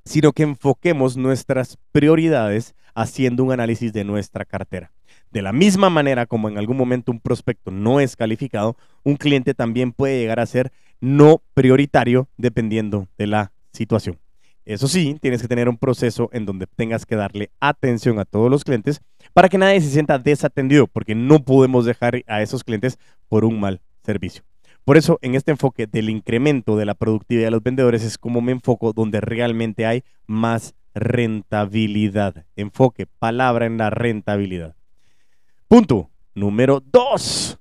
sino 0.06 0.34
que 0.34 0.42
enfoquemos 0.42 1.16
nuestras 1.16 1.78
prioridades 1.92 2.74
haciendo 2.96 3.44
un 3.44 3.52
análisis 3.52 3.94
de 3.94 4.04
nuestra 4.04 4.46
cartera. 4.46 4.92
De 5.32 5.44
la 5.44 5.54
misma 5.54 5.92
manera 5.92 6.26
como 6.26 6.50
en 6.50 6.58
algún 6.58 6.76
momento 6.76 7.12
un 7.12 7.20
prospecto 7.20 7.70
no 7.70 8.00
es 8.00 8.16
calificado, 8.16 8.76
un 9.04 9.16
cliente 9.16 9.54
también 9.54 9.92
puede 9.92 10.20
llegar 10.20 10.40
a 10.40 10.46
ser 10.48 10.72
no 11.00 11.42
prioritario 11.54 12.28
dependiendo 12.38 13.08
de 13.18 13.28
la 13.28 13.52
situación. 13.72 14.20
Eso 14.66 14.88
sí, 14.88 15.18
tienes 15.20 15.42
que 15.42 15.48
tener 15.48 15.68
un 15.68 15.78
proceso 15.78 16.30
en 16.32 16.46
donde 16.46 16.68
tengas 16.68 17.06
que 17.06 17.16
darle 17.16 17.50
atención 17.60 18.20
a 18.20 18.26
todos 18.26 18.52
los 18.52 18.64
clientes 18.64 19.02
para 19.34 19.50
que 19.50 19.58
nadie 19.58 19.82
se 19.82 19.90
sienta 19.90 20.20
desatendido, 20.20 20.86
porque 20.86 21.16
no 21.16 21.44
podemos 21.44 21.86
dejar 21.86 22.22
a 22.28 22.42
esos 22.42 22.64
clientes 22.64 23.00
por 23.30 23.46
un 23.46 23.60
mal 23.60 23.82
servicio. 24.04 24.44
Por 24.86 24.98
eso, 24.98 25.18
en 25.22 25.36
este 25.36 25.52
enfoque 25.52 25.88
del 25.88 26.10
incremento 26.10 26.78
de 26.78 26.86
la 26.86 26.94
productividad 26.94 27.48
de 27.48 27.52
los 27.52 27.64
vendedores 27.64 28.04
es 28.04 28.18
como 28.18 28.42
me 28.42 28.52
enfoco 28.52 28.94
donde 28.94 29.22
realmente 29.22 29.86
hay 29.86 30.04
más 30.28 30.76
rentabilidad. 30.94 32.46
Enfoque, 32.56 33.06
palabra 33.06 33.66
en 33.66 33.78
la 33.78 33.90
rentabilidad. 33.90 34.76
Punto 35.68 36.10
número 36.34 36.80
dos. 36.80 37.60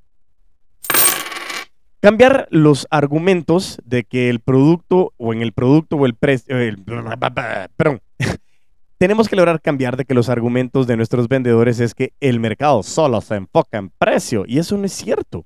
Cambiar 2.00 2.46
los 2.50 2.86
argumentos 2.90 3.80
de 3.84 4.04
que 4.04 4.30
el 4.30 4.38
producto 4.38 5.12
o 5.16 5.32
en 5.32 5.42
el 5.42 5.52
producto 5.52 5.96
o 5.96 6.06
el 6.06 6.14
precio... 6.14 6.56
Perdón. 7.76 8.00
Tenemos 8.98 9.28
que 9.28 9.36
lograr 9.36 9.60
cambiar 9.60 9.96
de 9.96 10.04
que 10.04 10.14
los 10.14 10.28
argumentos 10.28 10.86
de 10.86 10.96
nuestros 10.96 11.28
vendedores 11.28 11.80
es 11.80 11.94
que 11.94 12.12
el 12.20 12.40
mercado 12.40 12.82
solo 12.82 13.20
se 13.20 13.36
enfoca 13.36 13.78
en 13.78 13.90
precio 13.90 14.44
y 14.46 14.58
eso 14.58 14.76
no 14.76 14.84
es 14.84 14.92
cierto. 14.92 15.44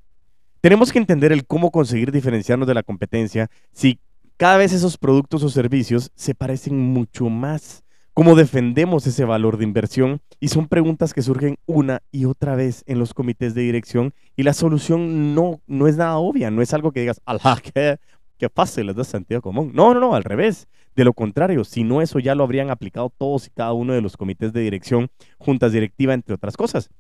Tenemos 0.61 0.93
que 0.93 0.99
entender 0.99 1.33
el 1.33 1.47
cómo 1.47 1.71
conseguir 1.71 2.13
diferenciarnos 2.13 2.69
de 2.69 2.75
la 2.75 2.83
competencia 2.83 3.51
si 3.73 3.99
cada 4.37 4.57
vez 4.57 4.73
esos 4.73 4.99
productos 4.99 5.43
o 5.43 5.49
servicios 5.49 6.11
se 6.15 6.35
parecen 6.35 6.79
mucho 6.79 7.29
más 7.29 7.83
cómo 8.15 8.35
defendemos 8.35 9.07
ese 9.07 9.25
valor 9.25 9.57
de 9.57 9.65
inversión 9.65 10.21
y 10.39 10.49
son 10.49 10.69
preguntas 10.69 11.15
que 11.15 11.23
surgen 11.23 11.57
una 11.67 12.03
y 12.11 12.27
otra 12.27 12.57
vez 12.57 12.85
en 12.87 12.99
los 12.99 13.15
comités 13.15 13.55
de 13.55 13.63
dirección 13.63 14.15
y 14.37 14.43
la 14.43 14.53
solución 14.53 15.35
no, 15.35 15.61
no 15.67 15.89
es 15.89 15.97
nada 15.97 16.19
obvia, 16.19 16.51
no 16.51 16.63
es 16.63 16.75
algo 16.75 16.93
que 16.93 17.01
digas, 17.01 17.21
alá, 17.25 17.61
qué, 17.75 17.99
qué 18.39 18.49
fácil, 18.49 18.89
es 18.91 18.97
de 18.97 19.05
sentido 19.05 19.41
común. 19.41 19.73
No, 19.75 19.95
no, 19.95 20.01
no, 20.01 20.15
al 20.15 20.25
revés. 20.25 20.69
De 20.95 21.05
lo 21.05 21.15
contrario, 21.15 21.65
si 21.65 21.85
no 21.85 22.03
eso 22.03 22.19
ya 22.19 22.35
lo 22.35 22.45
habrían 22.45 22.71
aplicado 22.71 23.11
todos 23.17 23.47
y 23.47 23.51
cada 23.51 23.73
uno 23.73 23.95
de 23.95 24.03
los 24.03 24.19
comités 24.19 24.53
de 24.53 24.61
dirección, 24.61 25.09
juntas 25.39 25.73
directiva, 25.73 26.13
entre 26.13 26.35
otras 26.35 26.57
cosas. 26.57 26.91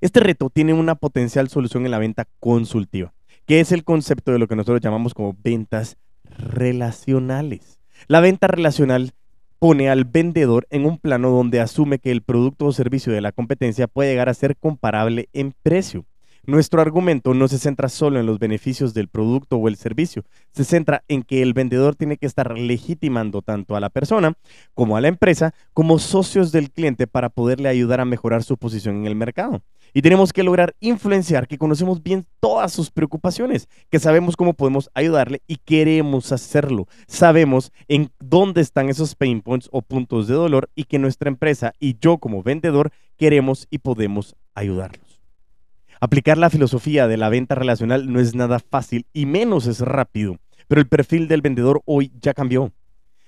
Este 0.00 0.20
reto 0.20 0.48
tiene 0.48 0.72
una 0.72 0.94
potencial 0.94 1.48
solución 1.48 1.84
en 1.84 1.90
la 1.90 1.98
venta 1.98 2.26
consultiva, 2.40 3.12
que 3.44 3.60
es 3.60 3.70
el 3.72 3.84
concepto 3.84 4.32
de 4.32 4.38
lo 4.38 4.48
que 4.48 4.56
nosotros 4.56 4.80
llamamos 4.80 5.12
como 5.12 5.36
ventas 5.42 5.98
relacionales. 6.38 7.80
La 8.08 8.20
venta 8.20 8.46
relacional 8.46 9.12
pone 9.58 9.88
al 9.88 10.04
vendedor 10.04 10.66
en 10.70 10.86
un 10.86 10.98
plano 10.98 11.30
donde 11.30 11.60
asume 11.60 11.98
que 11.98 12.10
el 12.10 12.22
producto 12.22 12.66
o 12.66 12.72
servicio 12.72 13.12
de 13.12 13.20
la 13.20 13.32
competencia 13.32 13.86
puede 13.86 14.10
llegar 14.10 14.28
a 14.28 14.34
ser 14.34 14.56
comparable 14.56 15.28
en 15.32 15.54
precio. 15.62 16.04
Nuestro 16.46 16.80
argumento 16.80 17.34
no 17.34 17.48
se 17.48 17.58
centra 17.58 17.88
solo 17.88 18.20
en 18.20 18.26
los 18.26 18.38
beneficios 18.38 18.94
del 18.94 19.08
producto 19.08 19.56
o 19.56 19.66
el 19.66 19.74
servicio, 19.74 20.22
se 20.52 20.62
centra 20.62 21.02
en 21.08 21.24
que 21.24 21.42
el 21.42 21.54
vendedor 21.54 21.96
tiene 21.96 22.18
que 22.18 22.26
estar 22.26 22.56
legitimando 22.56 23.42
tanto 23.42 23.74
a 23.74 23.80
la 23.80 23.90
persona 23.90 24.34
como 24.72 24.96
a 24.96 25.00
la 25.00 25.08
empresa 25.08 25.54
como 25.74 25.98
socios 25.98 26.52
del 26.52 26.70
cliente 26.70 27.08
para 27.08 27.30
poderle 27.30 27.68
ayudar 27.68 28.00
a 28.00 28.04
mejorar 28.04 28.44
su 28.44 28.56
posición 28.58 28.94
en 28.94 29.06
el 29.06 29.16
mercado. 29.16 29.60
Y 29.92 30.02
tenemos 30.02 30.32
que 30.32 30.44
lograr 30.44 30.76
influenciar 30.78 31.48
que 31.48 31.58
conocemos 31.58 32.00
bien 32.00 32.26
todas 32.38 32.72
sus 32.72 32.92
preocupaciones, 32.92 33.68
que 33.90 33.98
sabemos 33.98 34.36
cómo 34.36 34.54
podemos 34.54 34.88
ayudarle 34.94 35.42
y 35.48 35.56
queremos 35.56 36.30
hacerlo. 36.30 36.86
Sabemos 37.08 37.72
en 37.88 38.12
dónde 38.20 38.60
están 38.60 38.88
esos 38.88 39.16
pain 39.16 39.40
points 39.40 39.68
o 39.72 39.82
puntos 39.82 40.28
de 40.28 40.34
dolor 40.34 40.70
y 40.76 40.84
que 40.84 41.00
nuestra 41.00 41.28
empresa 41.28 41.72
y 41.80 41.98
yo 41.98 42.18
como 42.18 42.44
vendedor 42.44 42.92
queremos 43.16 43.66
y 43.68 43.78
podemos 43.78 44.36
ayudarlos. 44.54 45.05
Aplicar 46.00 46.36
la 46.36 46.50
filosofía 46.50 47.08
de 47.08 47.16
la 47.16 47.30
venta 47.30 47.54
relacional 47.54 48.12
no 48.12 48.20
es 48.20 48.34
nada 48.34 48.58
fácil 48.58 49.06
y 49.12 49.24
menos 49.24 49.66
es 49.66 49.80
rápido, 49.80 50.38
pero 50.68 50.80
el 50.80 50.88
perfil 50.88 51.26
del 51.26 51.40
vendedor 51.40 51.82
hoy 51.86 52.12
ya 52.20 52.34
cambió. 52.34 52.72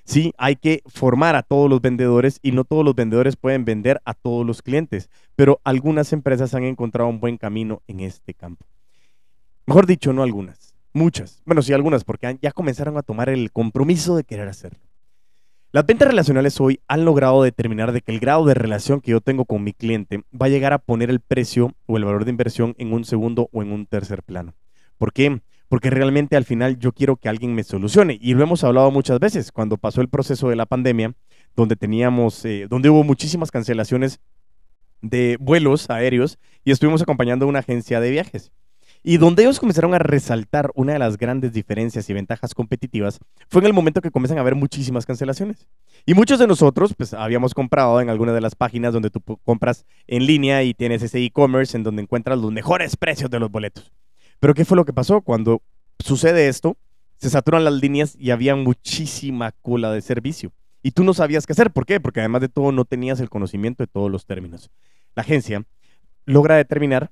Sí, 0.05 0.33
hay 0.39 0.57
que 0.57 0.83
formar 0.87 1.37
a 1.37 1.43
todos 1.43 1.69
los 1.69 1.81
vendedores 1.81 2.41
y 2.43 2.53
no 2.53 2.65
todos 2.65 2.85
los 2.85 2.95
vendedores 2.95 3.37
pueden 3.37 3.65
vender 3.65 4.01
a 4.05 4.15
todos 4.15 4.47
los 4.47 4.63
clientes, 4.63 5.11
pero 5.37 5.61
algunas 5.65 6.13
empresas 6.13 6.55
han 6.55 6.65
encontrado 6.65 7.11
un 7.11 7.21
buen 7.21 7.37
camino 7.37 7.83
en 7.87 8.01
este 8.01 8.33
campo. 8.35 8.67
Mejor 9.67 9.87
dicho, 9.87 10.15
no 10.15 10.23
algunas, 10.23 10.75
muchas. 10.95 11.43
Bueno, 11.45 11.61
sí 11.61 11.75
algunas, 11.75 12.05
porque 12.05 12.39
ya 12.41 12.53
comenzaron 12.53 12.97
a 12.97 13.03
tomar 13.03 13.29
el 13.29 13.53
compromiso 13.53 14.17
de 14.17 14.25
querer 14.25 14.49
hacerlo. 14.49 14.88
Las 15.71 15.85
ventas 15.85 16.09
relacionales 16.09 16.59
hoy 16.63 16.81
han 16.89 17.05
logrado 17.05 17.43
determinar 17.43 17.93
de 17.93 18.01
que 18.01 18.11
el 18.11 18.21
grado 18.21 18.47
de 18.47 18.55
relación 18.55 19.03
que 19.03 19.11
yo 19.11 19.21
tengo 19.21 19.45
con 19.45 19.63
mi 19.63 19.75
cliente 19.75 20.23
va 20.33 20.47
a 20.47 20.49
llegar 20.49 20.73
a 20.73 20.79
poner 20.79 21.11
el 21.11 21.21
precio 21.21 21.75
o 21.85 21.99
el 21.99 22.07
valor 22.07 22.25
de 22.25 22.31
inversión 22.31 22.75
en 22.79 22.95
un 22.95 23.05
segundo 23.05 23.51
o 23.53 23.61
en 23.61 23.73
un 23.73 23.85
tercer 23.85 24.23
plano. 24.23 24.55
¿Por 24.97 25.13
qué? 25.13 25.43
Porque 25.69 25.91
realmente 25.91 26.37
al 26.37 26.47
final 26.47 26.79
yo 26.79 26.93
quiero 26.93 27.17
que 27.17 27.29
alguien 27.29 27.55
me 27.55 27.65
solucione. 27.65 28.17
Y 28.19 28.33
lo 28.33 28.43
hemos 28.43 28.65
hablado 28.65 28.91
muchas 28.91 29.21
veces 29.21 29.53
cuando 29.53 29.77
pasó 29.77 30.01
el 30.01 30.09
proceso 30.09 30.49
de 30.49 30.57
la 30.57 30.65
pandemia, 30.65 31.13
donde 31.55 31.77
teníamos, 31.77 32.43
eh, 32.47 32.67
donde 32.67 32.89
hubo 32.89 33.05
muchísimas 33.05 33.51
cancelaciones 33.51 34.21
de 35.03 35.37
vuelos 35.39 35.91
aéreos 35.91 36.39
y 36.65 36.71
estuvimos 36.71 37.03
acompañando 37.03 37.45
a 37.45 37.49
una 37.49 37.59
agencia 37.59 38.01
de 38.01 38.11
viajes. 38.11 38.53
Y 39.03 39.17
donde 39.17 39.43
ellos 39.43 39.61
comenzaron 39.61 39.95
a 39.95 39.99
resaltar 39.99 40.71
una 40.75 40.93
de 40.93 40.99
las 40.99 41.17
grandes 41.17 41.53
diferencias 41.53 42.09
y 42.11 42.13
ventajas 42.13 42.55
competitivas 42.55 43.21
fue 43.49 43.61
en 43.61 43.67
el 43.67 43.73
momento 43.73 44.01
que 44.01 44.11
comienzan 44.11 44.39
a 44.39 44.41
haber 44.41 44.55
muchísimas 44.55 45.07
cancelaciones. 45.07 45.67
Y 46.05 46.15
muchos 46.15 46.39
de 46.39 46.47
nosotros, 46.47 46.95
pues 46.97 47.15
habíamos 47.15 47.55
comprado 47.55 48.01
en 48.01 48.11
alguna 48.11 48.33
de 48.33 48.41
las 48.41 48.55
páginas 48.55 48.93
donde 48.93 49.11
tú 49.11 49.21
compras 49.45 49.85
en 50.07 50.27
línea 50.27 50.63
y 50.63 50.75
tienes 50.75 51.03
ese 51.03 51.25
e-commerce 51.25 51.77
en 51.77 51.85
donde 51.85 52.03
encuentras 52.03 52.39
los 52.39 52.53
mejores 52.53 52.97
precios 52.97 53.31
de 53.31 53.39
los 53.39 53.51
boletos. 53.51 53.93
Pero 54.41 54.55
¿qué 54.55 54.65
fue 54.65 54.77
lo 54.77 54.85
que 54.85 54.93
pasó? 54.93 55.21
Cuando 55.21 55.63
sucede 55.99 56.49
esto, 56.49 56.77
se 57.17 57.31
saturan 57.31 57.65
las 57.65 57.75
líneas 57.75 58.17
y 58.19 58.31
había 58.31 58.55
muchísima 58.57 59.53
cola 59.63 59.93
de 59.93 60.01
servicio. 60.01 60.53
Y 60.83 60.93
tú 60.93 61.03
no 61.03 61.15
sabías 61.15 61.47
qué 61.47 61.53
hacer. 61.53 61.73
¿Por 61.73 61.87
qué? 61.87 62.01
Porque 62.01 62.21
además 62.21 62.41
de 62.41 62.49
todo 62.49 62.73
no 62.73 62.85
tenías 62.85 63.21
el 63.21 63.29
conocimiento 63.29 63.83
de 63.83 63.89
todos 63.89 64.11
los 64.11 64.27
términos. 64.27 64.71
La 65.15 65.23
agencia 65.23 65.65
logra 66.25 66.57
determinar 66.57 67.11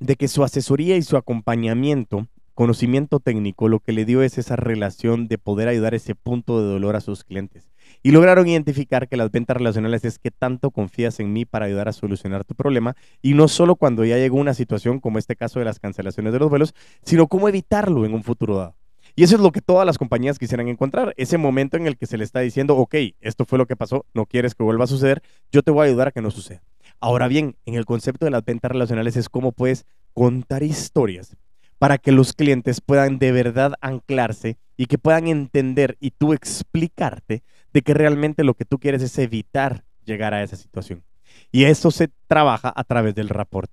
de 0.00 0.16
que 0.16 0.28
su 0.28 0.42
asesoría 0.42 0.96
y 0.96 1.02
su 1.02 1.16
acompañamiento, 1.16 2.26
conocimiento 2.54 3.20
técnico, 3.20 3.68
lo 3.68 3.80
que 3.80 3.92
le 3.92 4.06
dio 4.06 4.22
es 4.22 4.38
esa 4.38 4.56
relación 4.56 5.28
de 5.28 5.38
poder 5.38 5.68
ayudar 5.68 5.94
ese 5.94 6.14
punto 6.14 6.60
de 6.60 6.68
dolor 6.68 6.96
a 6.96 7.00
sus 7.00 7.22
clientes. 7.22 7.70
Y 8.02 8.12
lograron 8.12 8.48
identificar 8.48 9.08
que 9.08 9.16
las 9.16 9.30
ventas 9.30 9.56
relacionales 9.56 10.04
es 10.04 10.18
que 10.18 10.30
tanto 10.30 10.70
confías 10.70 11.20
en 11.20 11.32
mí 11.32 11.44
para 11.44 11.66
ayudar 11.66 11.88
a 11.88 11.92
solucionar 11.92 12.44
tu 12.44 12.54
problema 12.54 12.96
y 13.20 13.34
no 13.34 13.46
solo 13.46 13.76
cuando 13.76 14.04
ya 14.04 14.16
llegó 14.16 14.38
una 14.38 14.54
situación 14.54 15.00
como 15.00 15.18
este 15.18 15.36
caso 15.36 15.58
de 15.58 15.66
las 15.66 15.80
cancelaciones 15.80 16.32
de 16.32 16.38
los 16.38 16.48
vuelos, 16.48 16.74
sino 17.02 17.26
cómo 17.26 17.48
evitarlo 17.48 18.06
en 18.06 18.14
un 18.14 18.22
futuro 18.22 18.56
dado. 18.56 18.76
Y 19.16 19.24
eso 19.24 19.34
es 19.34 19.42
lo 19.42 19.52
que 19.52 19.60
todas 19.60 19.84
las 19.84 19.98
compañías 19.98 20.38
quisieran 20.38 20.68
encontrar, 20.68 21.12
ese 21.16 21.36
momento 21.36 21.76
en 21.76 21.86
el 21.86 21.98
que 21.98 22.06
se 22.06 22.16
le 22.16 22.24
está 22.24 22.40
diciendo, 22.40 22.76
ok, 22.76 22.94
esto 23.20 23.44
fue 23.44 23.58
lo 23.58 23.66
que 23.66 23.76
pasó, 23.76 24.06
no 24.14 24.24
quieres 24.24 24.54
que 24.54 24.62
vuelva 24.62 24.84
a 24.84 24.86
suceder, 24.86 25.22
yo 25.52 25.62
te 25.62 25.70
voy 25.70 25.82
a 25.82 25.88
ayudar 25.88 26.08
a 26.08 26.12
que 26.12 26.22
no 26.22 26.30
suceda. 26.30 26.62
Ahora 27.00 27.28
bien, 27.28 27.56
en 27.64 27.74
el 27.74 27.86
concepto 27.86 28.26
de 28.26 28.30
las 28.30 28.44
ventas 28.44 28.70
relacionales 28.70 29.16
es 29.16 29.28
cómo 29.28 29.52
puedes 29.52 29.86
contar 30.12 30.62
historias 30.62 31.36
para 31.78 31.96
que 31.96 32.12
los 32.12 32.34
clientes 32.34 32.82
puedan 32.82 33.18
de 33.18 33.32
verdad 33.32 33.72
anclarse 33.80 34.58
y 34.76 34.84
que 34.84 34.98
puedan 34.98 35.26
entender 35.28 35.96
y 35.98 36.10
tú 36.10 36.34
explicarte 36.34 37.42
de 37.72 37.82
que 37.82 37.94
realmente 37.94 38.44
lo 38.44 38.52
que 38.52 38.66
tú 38.66 38.78
quieres 38.78 39.02
es 39.02 39.18
evitar 39.18 39.82
llegar 40.04 40.34
a 40.34 40.42
esa 40.42 40.56
situación. 40.56 41.02
Y 41.50 41.64
eso 41.64 41.90
se 41.90 42.10
trabaja 42.26 42.70
a 42.74 42.84
través 42.84 43.14
del 43.14 43.30
rapport. 43.30 43.70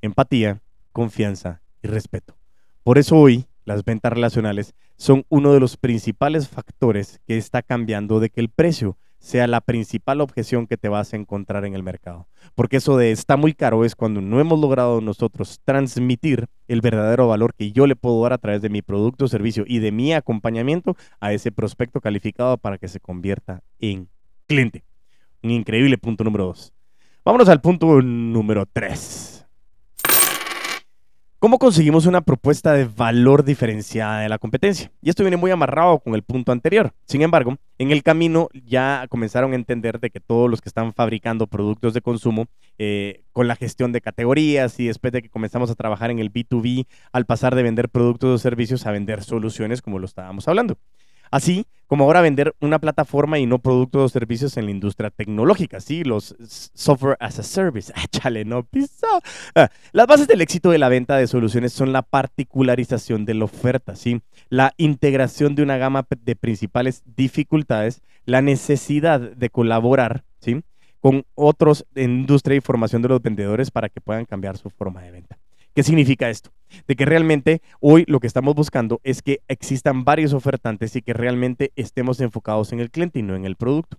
Empatía, 0.00 0.62
confianza 0.92 1.60
y 1.82 1.88
respeto. 1.88 2.36
Por 2.82 2.96
eso 2.96 3.16
hoy 3.16 3.46
las 3.66 3.84
ventas 3.84 4.12
relacionales 4.12 4.74
son 4.96 5.26
uno 5.28 5.52
de 5.52 5.60
los 5.60 5.76
principales 5.76 6.48
factores 6.48 7.20
que 7.26 7.36
está 7.36 7.60
cambiando 7.60 8.20
de 8.20 8.30
que 8.30 8.40
el 8.40 8.48
precio 8.48 8.96
sea 9.20 9.46
la 9.46 9.60
principal 9.60 10.20
objeción 10.20 10.66
que 10.66 10.76
te 10.76 10.88
vas 10.88 11.12
a 11.12 11.16
encontrar 11.16 11.64
en 11.64 11.74
el 11.74 11.82
mercado. 11.82 12.26
Porque 12.54 12.78
eso 12.78 12.96
de 12.96 13.12
está 13.12 13.36
muy 13.36 13.52
caro 13.52 13.84
es 13.84 13.94
cuando 13.94 14.20
no 14.20 14.40
hemos 14.40 14.58
logrado 14.58 15.00
nosotros 15.00 15.60
transmitir 15.64 16.46
el 16.66 16.80
verdadero 16.80 17.28
valor 17.28 17.54
que 17.54 17.70
yo 17.70 17.86
le 17.86 17.96
puedo 17.96 18.20
dar 18.22 18.32
a 18.32 18.38
través 18.38 18.62
de 18.62 18.70
mi 18.70 18.82
producto 18.82 19.28
servicio 19.28 19.64
y 19.66 19.78
de 19.78 19.92
mi 19.92 20.12
acompañamiento 20.14 20.96
a 21.20 21.32
ese 21.32 21.52
prospecto 21.52 22.00
calificado 22.00 22.56
para 22.58 22.78
que 22.78 22.88
se 22.88 22.98
convierta 22.98 23.62
en 23.78 24.08
cliente. 24.48 24.84
Un 25.42 25.50
increíble 25.52 25.96
punto 25.98 26.24
número 26.24 26.46
dos. 26.46 26.72
Vámonos 27.24 27.48
al 27.48 27.60
punto 27.60 28.00
número 28.02 28.66
tres. 28.66 29.29
¿Cómo 31.40 31.58
conseguimos 31.58 32.04
una 32.04 32.20
propuesta 32.20 32.74
de 32.74 32.84
valor 32.84 33.44
diferenciada 33.44 34.20
de 34.20 34.28
la 34.28 34.36
competencia? 34.36 34.92
Y 35.00 35.08
esto 35.08 35.22
viene 35.22 35.38
muy 35.38 35.50
amarrado 35.50 35.98
con 35.98 36.14
el 36.14 36.22
punto 36.22 36.52
anterior. 36.52 36.92
Sin 37.06 37.22
embargo, 37.22 37.56
en 37.78 37.92
el 37.92 38.02
camino 38.02 38.50
ya 38.52 39.06
comenzaron 39.08 39.52
a 39.52 39.54
entender 39.54 40.00
de 40.00 40.10
que 40.10 40.20
todos 40.20 40.50
los 40.50 40.60
que 40.60 40.68
están 40.68 40.92
fabricando 40.92 41.46
productos 41.46 41.94
de 41.94 42.02
consumo, 42.02 42.48
eh, 42.76 43.22
con 43.32 43.48
la 43.48 43.56
gestión 43.56 43.90
de 43.90 44.02
categorías 44.02 44.78
y 44.80 44.88
después 44.88 45.14
de 45.14 45.22
que 45.22 45.30
comenzamos 45.30 45.70
a 45.70 45.74
trabajar 45.74 46.10
en 46.10 46.18
el 46.18 46.30
B2B, 46.30 46.86
al 47.10 47.24
pasar 47.24 47.54
de 47.54 47.62
vender 47.62 47.88
productos 47.88 48.34
o 48.34 48.38
servicios 48.38 48.84
a 48.84 48.90
vender 48.90 49.24
soluciones, 49.24 49.80
como 49.80 49.98
lo 49.98 50.04
estábamos 50.04 50.46
hablando. 50.46 50.76
Así 51.30 51.66
como 51.90 52.04
ahora 52.04 52.20
vender 52.20 52.54
una 52.60 52.78
plataforma 52.78 53.40
y 53.40 53.46
no 53.46 53.58
productos 53.58 54.02
o 54.02 54.08
servicios 54.08 54.56
en 54.56 54.66
la 54.66 54.70
industria 54.70 55.10
tecnológica, 55.10 55.80
¿sí? 55.80 56.04
Los 56.04 56.36
software 56.72 57.16
as 57.18 57.40
a 57.40 57.42
service. 57.42 57.92
Échale, 58.04 58.44
no 58.44 58.62
piso. 58.62 59.08
Ah, 59.56 59.70
las 59.90 60.06
bases 60.06 60.28
del 60.28 60.40
éxito 60.40 60.70
de 60.70 60.78
la 60.78 60.88
venta 60.88 61.16
de 61.16 61.26
soluciones 61.26 61.72
son 61.72 61.92
la 61.92 62.02
particularización 62.02 63.24
de 63.24 63.34
la 63.34 63.46
oferta, 63.46 63.96
¿sí? 63.96 64.22
La 64.50 64.72
integración 64.76 65.56
de 65.56 65.64
una 65.64 65.78
gama 65.78 66.06
de 66.08 66.36
principales 66.36 67.02
dificultades, 67.06 68.02
la 68.24 68.40
necesidad 68.40 69.18
de 69.18 69.50
colaborar, 69.50 70.22
¿sí? 70.38 70.62
Con 71.00 71.24
otros 71.34 71.86
en 71.96 72.20
industria 72.20 72.56
y 72.56 72.60
formación 72.60 73.02
de 73.02 73.08
los 73.08 73.20
vendedores 73.20 73.72
para 73.72 73.88
que 73.88 74.00
puedan 74.00 74.26
cambiar 74.26 74.56
su 74.58 74.70
forma 74.70 75.02
de 75.02 75.10
venta. 75.10 75.40
¿Qué 75.74 75.82
significa 75.84 76.28
esto? 76.30 76.50
De 76.88 76.96
que 76.96 77.04
realmente 77.04 77.62
hoy 77.80 78.04
lo 78.08 78.18
que 78.20 78.26
estamos 78.26 78.54
buscando 78.54 79.00
es 79.04 79.22
que 79.22 79.40
existan 79.48 80.04
varios 80.04 80.32
ofertantes 80.32 80.96
y 80.96 81.02
que 81.02 81.12
realmente 81.12 81.72
estemos 81.76 82.20
enfocados 82.20 82.72
en 82.72 82.80
el 82.80 82.90
cliente 82.90 83.20
y 83.20 83.22
no 83.22 83.36
en 83.36 83.44
el 83.44 83.56
producto. 83.56 83.98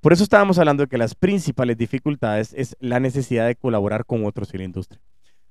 Por 0.00 0.12
eso 0.12 0.24
estábamos 0.24 0.58
hablando 0.58 0.82
de 0.82 0.88
que 0.88 0.98
las 0.98 1.14
principales 1.14 1.78
dificultades 1.78 2.52
es 2.54 2.76
la 2.80 2.98
necesidad 2.98 3.46
de 3.46 3.54
colaborar 3.54 4.04
con 4.04 4.24
otros 4.26 4.52
en 4.52 4.58
la 4.58 4.64
industria. 4.64 5.00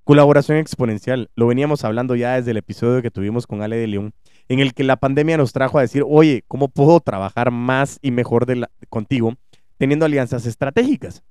Colaboración 0.03 0.57
exponencial, 0.57 1.29
lo 1.35 1.47
veníamos 1.47 1.85
hablando 1.85 2.15
ya 2.15 2.35
desde 2.35 2.51
el 2.51 2.57
episodio 2.57 3.01
que 3.01 3.11
tuvimos 3.11 3.47
con 3.47 3.61
Ale 3.61 3.77
de 3.77 3.87
León, 3.87 4.13
en 4.49 4.59
el 4.59 4.73
que 4.73 4.83
la 4.83 4.97
pandemia 4.97 5.37
nos 5.37 5.53
trajo 5.53 5.77
a 5.77 5.81
decir, 5.81 6.03
oye, 6.05 6.43
¿cómo 6.49 6.67
puedo 6.67 6.99
trabajar 6.99 7.51
más 7.51 7.97
y 8.01 8.11
mejor 8.11 8.45
contigo 8.89 9.35
teniendo 9.77 10.05
alianzas 10.05 10.45
estratégicas? 10.45 11.23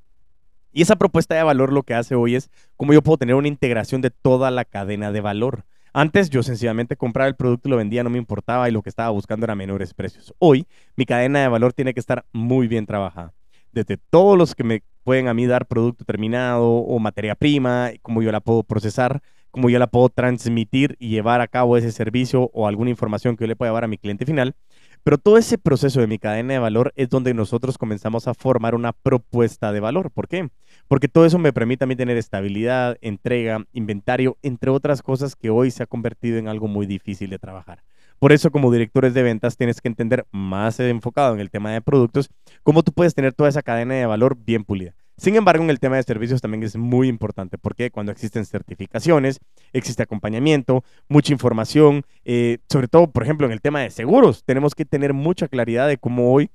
Y 0.72 0.82
esa 0.82 0.96
propuesta 0.96 1.34
de 1.34 1.42
valor 1.42 1.72
lo 1.72 1.82
que 1.82 1.94
hace 1.94 2.14
hoy 2.14 2.36
es 2.36 2.50
cómo 2.76 2.92
yo 2.92 3.02
puedo 3.02 3.18
tener 3.18 3.34
una 3.34 3.48
integración 3.48 4.00
de 4.00 4.10
toda 4.10 4.50
la 4.50 4.64
cadena 4.64 5.10
de 5.10 5.20
valor. 5.20 5.64
Antes 5.92 6.30
yo 6.30 6.44
sencillamente 6.44 6.96
compraba 6.96 7.28
el 7.28 7.34
producto 7.34 7.68
y 7.68 7.70
lo 7.70 7.76
vendía, 7.76 8.04
no 8.04 8.10
me 8.10 8.18
importaba 8.18 8.68
y 8.68 8.72
lo 8.72 8.82
que 8.82 8.88
estaba 8.88 9.10
buscando 9.10 9.44
era 9.44 9.56
menores 9.56 9.92
precios. 9.94 10.32
Hoy 10.38 10.66
mi 10.94 11.04
cadena 11.04 11.40
de 11.40 11.48
valor 11.48 11.72
tiene 11.72 11.92
que 11.92 12.00
estar 12.00 12.24
muy 12.32 12.68
bien 12.68 12.86
trabajada. 12.86 13.34
Desde 13.72 13.96
todos 13.96 14.38
los 14.38 14.54
que 14.54 14.62
me 14.62 14.82
pueden 15.02 15.26
a 15.26 15.34
mí 15.34 15.46
dar 15.46 15.66
producto 15.66 16.04
terminado 16.04 16.68
o 16.68 16.98
materia 17.00 17.34
prima, 17.34 17.90
cómo 18.02 18.22
yo 18.22 18.30
la 18.30 18.40
puedo 18.40 18.62
procesar, 18.62 19.20
cómo 19.50 19.68
yo 19.68 19.80
la 19.80 19.88
puedo 19.88 20.08
transmitir 20.08 20.96
y 21.00 21.08
llevar 21.08 21.40
a 21.40 21.48
cabo 21.48 21.76
ese 21.76 21.90
servicio 21.90 22.50
o 22.52 22.68
alguna 22.68 22.90
información 22.90 23.36
que 23.36 23.44
yo 23.44 23.48
le 23.48 23.56
pueda 23.56 23.72
dar 23.72 23.84
a 23.84 23.88
mi 23.88 23.98
cliente 23.98 24.24
final, 24.24 24.54
pero 25.02 25.18
todo 25.18 25.38
ese 25.38 25.58
proceso 25.58 26.00
de 26.00 26.06
mi 26.06 26.18
cadena 26.18 26.54
de 26.54 26.58
valor 26.58 26.92
es 26.96 27.08
donde 27.08 27.34
nosotros 27.34 27.78
comenzamos 27.78 28.28
a 28.28 28.34
formar 28.34 28.74
una 28.74 28.92
propuesta 28.92 29.72
de 29.72 29.80
valor. 29.80 30.10
¿Por 30.10 30.28
qué? 30.28 30.50
Porque 30.88 31.08
todo 31.08 31.24
eso 31.24 31.38
me 31.38 31.52
permite 31.52 31.84
a 31.84 31.86
mí 31.86 31.96
tener 31.96 32.16
estabilidad, 32.16 32.96
entrega, 33.00 33.64
inventario, 33.72 34.36
entre 34.42 34.70
otras 34.70 35.02
cosas 35.02 35.36
que 35.36 35.50
hoy 35.50 35.70
se 35.70 35.82
ha 35.82 35.86
convertido 35.86 36.38
en 36.38 36.48
algo 36.48 36.68
muy 36.68 36.86
difícil 36.86 37.30
de 37.30 37.38
trabajar. 37.38 37.82
Por 38.18 38.32
eso, 38.32 38.50
como 38.50 38.70
directores 38.70 39.14
de 39.14 39.22
ventas, 39.22 39.56
tienes 39.56 39.80
que 39.80 39.88
entender 39.88 40.26
más 40.30 40.78
enfocado 40.78 41.32
en 41.32 41.40
el 41.40 41.50
tema 41.50 41.72
de 41.72 41.80
productos, 41.80 42.28
cómo 42.62 42.82
tú 42.82 42.92
puedes 42.92 43.14
tener 43.14 43.32
toda 43.32 43.48
esa 43.48 43.62
cadena 43.62 43.94
de 43.94 44.04
valor 44.04 44.36
bien 44.36 44.64
pulida. 44.64 44.94
Sin 45.20 45.36
embargo, 45.36 45.62
en 45.62 45.68
el 45.68 45.80
tema 45.80 45.96
de 45.96 46.02
servicios 46.02 46.40
también 46.40 46.62
es 46.62 46.78
muy 46.78 47.06
importante, 47.06 47.58
porque 47.58 47.90
cuando 47.90 48.10
existen 48.10 48.46
certificaciones, 48.46 49.38
existe 49.74 50.02
acompañamiento, 50.02 50.82
mucha 51.10 51.34
información, 51.34 52.04
eh, 52.24 52.56
sobre 52.70 52.88
todo, 52.88 53.10
por 53.10 53.22
ejemplo, 53.22 53.46
en 53.46 53.52
el 53.52 53.60
tema 53.60 53.82
de 53.82 53.90
seguros, 53.90 54.44
tenemos 54.44 54.74
que 54.74 54.86
tener 54.86 55.12
mucha 55.12 55.46
claridad 55.46 55.88
de 55.88 55.98
cómo 55.98 56.32
hoy 56.32 56.48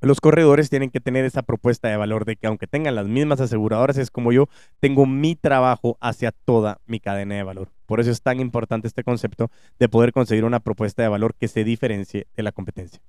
los 0.00 0.20
corredores 0.20 0.70
tienen 0.70 0.90
que 0.90 1.00
tener 1.00 1.24
esa 1.24 1.42
propuesta 1.42 1.88
de 1.88 1.96
valor 1.96 2.24
de 2.24 2.36
que 2.36 2.46
aunque 2.46 2.68
tengan 2.68 2.94
las 2.94 3.08
mismas 3.08 3.40
aseguradoras, 3.40 3.98
es 3.98 4.12
como 4.12 4.30
yo 4.30 4.48
tengo 4.78 5.04
mi 5.04 5.34
trabajo 5.34 5.98
hacia 6.00 6.30
toda 6.30 6.78
mi 6.86 7.00
cadena 7.00 7.34
de 7.34 7.42
valor. 7.42 7.72
Por 7.86 7.98
eso 7.98 8.12
es 8.12 8.22
tan 8.22 8.38
importante 8.38 8.86
este 8.86 9.02
concepto 9.02 9.50
de 9.80 9.88
poder 9.88 10.12
conseguir 10.12 10.44
una 10.44 10.60
propuesta 10.60 11.02
de 11.02 11.08
valor 11.08 11.34
que 11.34 11.48
se 11.48 11.64
diferencie 11.64 12.28
de 12.36 12.44
la 12.44 12.52
competencia. 12.52 13.02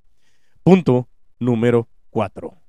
Punto 0.63 1.07
número 1.37 1.87
4. 2.09 2.62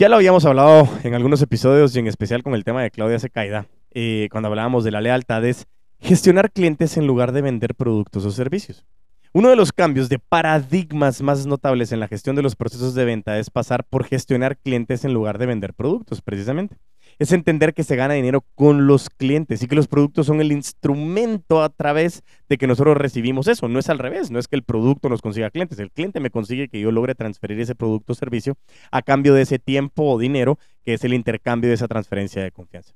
Ya 0.00 0.08
lo 0.08 0.16
habíamos 0.16 0.46
hablado 0.46 0.88
en 1.04 1.12
algunos 1.12 1.42
episodios 1.42 1.94
y 1.94 1.98
en 1.98 2.06
especial 2.06 2.42
con 2.42 2.54
el 2.54 2.64
tema 2.64 2.82
de 2.82 2.90
Claudia 2.90 3.18
Secaida, 3.18 3.66
eh, 3.90 4.28
cuando 4.32 4.48
hablábamos 4.48 4.82
de 4.82 4.90
la 4.90 5.02
lealtad, 5.02 5.44
es 5.44 5.66
gestionar 5.98 6.52
clientes 6.52 6.96
en 6.96 7.06
lugar 7.06 7.32
de 7.32 7.42
vender 7.42 7.74
productos 7.74 8.24
o 8.24 8.30
servicios. 8.30 8.86
Uno 9.34 9.50
de 9.50 9.56
los 9.56 9.72
cambios 9.74 10.08
de 10.08 10.18
paradigmas 10.18 11.20
más 11.20 11.44
notables 11.44 11.92
en 11.92 12.00
la 12.00 12.08
gestión 12.08 12.34
de 12.34 12.40
los 12.40 12.56
procesos 12.56 12.94
de 12.94 13.04
venta 13.04 13.38
es 13.38 13.50
pasar 13.50 13.84
por 13.84 14.06
gestionar 14.06 14.56
clientes 14.56 15.04
en 15.04 15.12
lugar 15.12 15.36
de 15.36 15.44
vender 15.44 15.74
productos, 15.74 16.22
precisamente. 16.22 16.78
Es 17.20 17.32
entender 17.32 17.74
que 17.74 17.84
se 17.84 17.96
gana 17.96 18.14
dinero 18.14 18.46
con 18.54 18.86
los 18.86 19.10
clientes 19.10 19.62
y 19.62 19.66
que 19.66 19.74
los 19.74 19.88
productos 19.88 20.24
son 20.24 20.40
el 20.40 20.52
instrumento 20.52 21.62
a 21.62 21.68
través 21.68 22.22
de 22.48 22.56
que 22.56 22.66
nosotros 22.66 22.96
recibimos 22.96 23.46
eso. 23.46 23.68
No 23.68 23.78
es 23.78 23.90
al 23.90 23.98
revés, 23.98 24.30
no 24.30 24.38
es 24.38 24.48
que 24.48 24.56
el 24.56 24.62
producto 24.62 25.10
nos 25.10 25.20
consiga 25.20 25.50
clientes. 25.50 25.78
El 25.78 25.90
cliente 25.90 26.18
me 26.18 26.30
consigue 26.30 26.68
que 26.68 26.80
yo 26.80 26.90
logre 26.90 27.14
transferir 27.14 27.60
ese 27.60 27.74
producto 27.74 28.14
o 28.14 28.16
servicio 28.16 28.56
a 28.90 29.02
cambio 29.02 29.34
de 29.34 29.42
ese 29.42 29.58
tiempo 29.58 30.04
o 30.04 30.18
dinero 30.18 30.58
que 30.82 30.94
es 30.94 31.04
el 31.04 31.12
intercambio 31.12 31.68
de 31.68 31.74
esa 31.74 31.88
transferencia 31.88 32.42
de 32.42 32.52
confianza. 32.52 32.94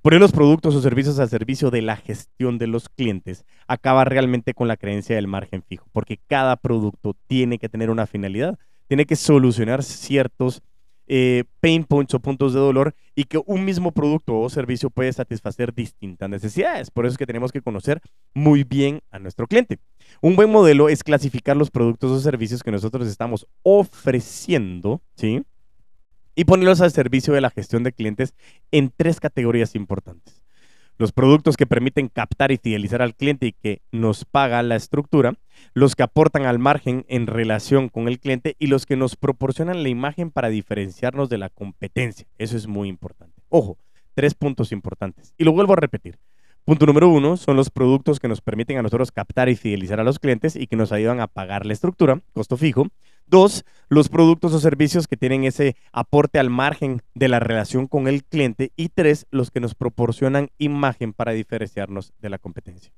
Poner 0.00 0.20
los 0.20 0.30
productos 0.30 0.76
o 0.76 0.80
servicios 0.80 1.18
al 1.18 1.28
servicio 1.28 1.72
de 1.72 1.82
la 1.82 1.96
gestión 1.96 2.58
de 2.58 2.68
los 2.68 2.88
clientes 2.88 3.44
acaba 3.66 4.04
realmente 4.04 4.54
con 4.54 4.68
la 4.68 4.76
creencia 4.76 5.16
del 5.16 5.26
margen 5.26 5.64
fijo, 5.64 5.88
porque 5.90 6.20
cada 6.28 6.54
producto 6.54 7.16
tiene 7.26 7.58
que 7.58 7.68
tener 7.68 7.90
una 7.90 8.06
finalidad, 8.06 8.60
tiene 8.86 9.06
que 9.06 9.16
solucionar 9.16 9.82
ciertos 9.82 10.62
eh, 11.06 11.44
pain 11.60 11.84
points 11.84 12.14
o 12.14 12.20
puntos 12.20 12.54
de 12.54 12.60
dolor 12.60 12.94
y 13.14 13.24
que 13.24 13.40
un 13.46 13.64
mismo 13.64 13.92
producto 13.92 14.38
o 14.38 14.50
servicio 14.50 14.90
puede 14.90 15.12
satisfacer 15.12 15.74
distintas 15.74 16.28
necesidades. 16.28 16.90
Por 16.90 17.06
eso 17.06 17.12
es 17.12 17.18
que 17.18 17.26
tenemos 17.26 17.52
que 17.52 17.62
conocer 17.62 18.00
muy 18.34 18.64
bien 18.64 19.00
a 19.10 19.18
nuestro 19.18 19.46
cliente. 19.46 19.78
Un 20.20 20.36
buen 20.36 20.50
modelo 20.50 20.88
es 20.88 21.02
clasificar 21.02 21.56
los 21.56 21.70
productos 21.70 22.10
o 22.10 22.20
servicios 22.20 22.62
que 22.62 22.70
nosotros 22.70 23.06
estamos 23.08 23.46
ofreciendo, 23.62 25.00
¿sí? 25.14 25.42
y 26.36 26.44
ponerlos 26.44 26.82
al 26.82 26.92
servicio 26.92 27.34
de 27.34 27.40
la 27.40 27.50
gestión 27.50 27.82
de 27.82 27.92
clientes 27.92 28.34
en 28.70 28.92
tres 28.94 29.18
categorías 29.18 29.74
importantes. 29.74 30.45
Los 30.98 31.12
productos 31.12 31.56
que 31.56 31.66
permiten 31.66 32.08
captar 32.08 32.52
y 32.52 32.56
fidelizar 32.56 33.02
al 33.02 33.14
cliente 33.14 33.46
y 33.46 33.52
que 33.52 33.82
nos 33.92 34.24
paga 34.24 34.62
la 34.62 34.76
estructura, 34.76 35.34
los 35.74 35.94
que 35.94 36.02
aportan 36.02 36.46
al 36.46 36.58
margen 36.58 37.04
en 37.08 37.26
relación 37.26 37.90
con 37.90 38.08
el 38.08 38.18
cliente 38.18 38.56
y 38.58 38.68
los 38.68 38.86
que 38.86 38.96
nos 38.96 39.16
proporcionan 39.16 39.82
la 39.82 39.90
imagen 39.90 40.30
para 40.30 40.48
diferenciarnos 40.48 41.28
de 41.28 41.38
la 41.38 41.50
competencia. 41.50 42.26
Eso 42.38 42.56
es 42.56 42.66
muy 42.66 42.88
importante. 42.88 43.42
Ojo, 43.50 43.76
tres 44.14 44.34
puntos 44.34 44.72
importantes. 44.72 45.34
Y 45.36 45.44
lo 45.44 45.52
vuelvo 45.52 45.74
a 45.74 45.76
repetir. 45.76 46.18
Punto 46.64 46.86
número 46.86 47.08
uno 47.08 47.36
son 47.36 47.56
los 47.56 47.70
productos 47.70 48.18
que 48.18 48.26
nos 48.26 48.40
permiten 48.40 48.78
a 48.78 48.82
nosotros 48.82 49.12
captar 49.12 49.48
y 49.48 49.54
fidelizar 49.54 50.00
a 50.00 50.04
los 50.04 50.18
clientes 50.18 50.56
y 50.56 50.66
que 50.66 50.74
nos 50.74 50.90
ayudan 50.90 51.20
a 51.20 51.28
pagar 51.28 51.64
la 51.64 51.74
estructura, 51.74 52.20
costo 52.32 52.56
fijo. 52.56 52.88
Dos, 53.26 53.64
los 53.88 54.08
productos 54.08 54.52
o 54.52 54.60
servicios 54.60 55.06
que 55.06 55.16
tienen 55.16 55.44
ese 55.44 55.76
aporte 55.92 56.38
al 56.38 56.50
margen 56.50 57.02
de 57.14 57.28
la 57.28 57.40
relación 57.40 57.86
con 57.86 58.08
el 58.08 58.24
cliente. 58.24 58.72
Y 58.76 58.88
tres, 58.90 59.26
los 59.30 59.50
que 59.50 59.60
nos 59.60 59.74
proporcionan 59.74 60.50
imagen 60.58 61.12
para 61.12 61.32
diferenciarnos 61.32 62.12
de 62.20 62.30
la 62.30 62.38
competencia. 62.38 62.92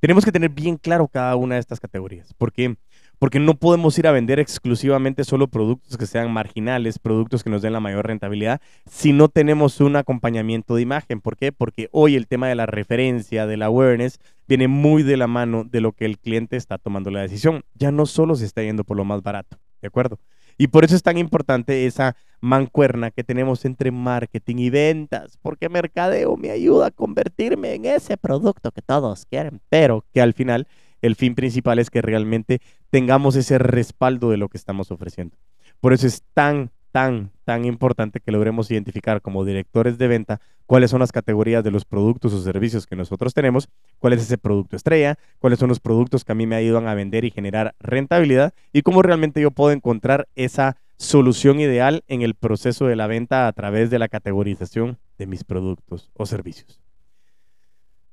Tenemos 0.00 0.24
que 0.24 0.32
tener 0.32 0.50
bien 0.50 0.76
claro 0.76 1.08
cada 1.08 1.36
una 1.36 1.56
de 1.56 1.60
estas 1.60 1.78
categorías, 1.78 2.32
porque 2.38 2.76
porque 3.20 3.38
no 3.38 3.54
podemos 3.54 3.98
ir 3.98 4.06
a 4.06 4.12
vender 4.12 4.40
exclusivamente 4.40 5.24
solo 5.24 5.48
productos 5.48 5.98
que 5.98 6.06
sean 6.06 6.32
marginales, 6.32 6.98
productos 6.98 7.44
que 7.44 7.50
nos 7.50 7.60
den 7.60 7.74
la 7.74 7.80
mayor 7.80 8.06
rentabilidad, 8.06 8.62
si 8.86 9.12
no 9.12 9.28
tenemos 9.28 9.78
un 9.82 9.96
acompañamiento 9.96 10.74
de 10.74 10.80
imagen. 10.80 11.20
¿Por 11.20 11.36
qué? 11.36 11.52
Porque 11.52 11.90
hoy 11.92 12.16
el 12.16 12.26
tema 12.26 12.48
de 12.48 12.54
la 12.54 12.64
referencia, 12.64 13.46
del 13.46 13.62
awareness, 13.62 14.20
viene 14.48 14.68
muy 14.68 15.02
de 15.02 15.18
la 15.18 15.26
mano 15.26 15.64
de 15.64 15.82
lo 15.82 15.92
que 15.92 16.06
el 16.06 16.18
cliente 16.18 16.56
está 16.56 16.78
tomando 16.78 17.10
la 17.10 17.20
decisión. 17.20 17.62
Ya 17.74 17.92
no 17.92 18.06
solo 18.06 18.36
se 18.36 18.46
está 18.46 18.62
yendo 18.62 18.84
por 18.84 18.96
lo 18.96 19.04
más 19.04 19.22
barato, 19.22 19.58
¿de 19.80 19.88
acuerdo? 19.88 20.18
Y 20.58 20.68
por 20.68 20.84
eso 20.84 20.94
es 20.94 21.02
tan 21.02 21.16
importante 21.16 21.86
esa 21.86 22.16
mancuerna 22.40 23.10
que 23.10 23.24
tenemos 23.24 23.64
entre 23.64 23.90
marketing 23.90 24.56
y 24.56 24.70
ventas, 24.70 25.38
porque 25.40 25.68
mercadeo 25.68 26.36
me 26.36 26.50
ayuda 26.50 26.86
a 26.86 26.90
convertirme 26.90 27.74
en 27.74 27.86
ese 27.86 28.16
producto 28.16 28.70
que 28.70 28.82
todos 28.82 29.26
quieren, 29.26 29.60
pero 29.68 30.04
que 30.12 30.20
al 30.20 30.34
final 30.34 30.66
el 31.02 31.16
fin 31.16 31.34
principal 31.34 31.78
es 31.78 31.90
que 31.90 32.02
realmente 32.02 32.60
tengamos 32.90 33.36
ese 33.36 33.58
respaldo 33.58 34.30
de 34.30 34.36
lo 34.36 34.48
que 34.48 34.58
estamos 34.58 34.90
ofreciendo. 34.90 35.36
Por 35.80 35.92
eso 35.92 36.06
es 36.06 36.22
tan, 36.34 36.70
tan, 36.92 37.30
tan 37.44 37.64
importante 37.64 38.20
que 38.20 38.32
logremos 38.32 38.70
identificar 38.70 39.20
como 39.20 39.44
directores 39.44 39.98
de 39.98 40.08
venta 40.08 40.40
cuáles 40.66 40.90
son 40.90 41.00
las 41.00 41.12
categorías 41.12 41.64
de 41.64 41.70
los 41.70 41.84
productos 41.84 42.32
o 42.32 42.40
servicios 42.40 42.86
que 42.86 42.96
nosotros 42.96 43.34
tenemos, 43.34 43.68
cuál 43.98 44.12
es 44.12 44.22
ese 44.22 44.38
producto 44.38 44.76
estrella, 44.76 45.18
cuáles 45.38 45.58
son 45.58 45.68
los 45.68 45.80
productos 45.80 46.24
que 46.24 46.32
a 46.32 46.34
mí 46.34 46.46
me 46.46 46.56
ayudan 46.56 46.86
a 46.86 46.94
vender 46.94 47.24
y 47.24 47.30
generar 47.30 47.74
rentabilidad 47.80 48.54
y 48.72 48.82
cómo 48.82 49.02
realmente 49.02 49.40
yo 49.40 49.50
puedo 49.50 49.72
encontrar 49.72 50.28
esa 50.34 50.76
solución 50.96 51.60
ideal 51.60 52.04
en 52.08 52.22
el 52.22 52.34
proceso 52.34 52.86
de 52.86 52.96
la 52.96 53.06
venta 53.06 53.46
a 53.46 53.52
través 53.52 53.90
de 53.90 53.98
la 53.98 54.08
categorización 54.08 54.98
de 55.18 55.26
mis 55.26 55.44
productos 55.44 56.10
o 56.14 56.26
servicios. 56.26 56.80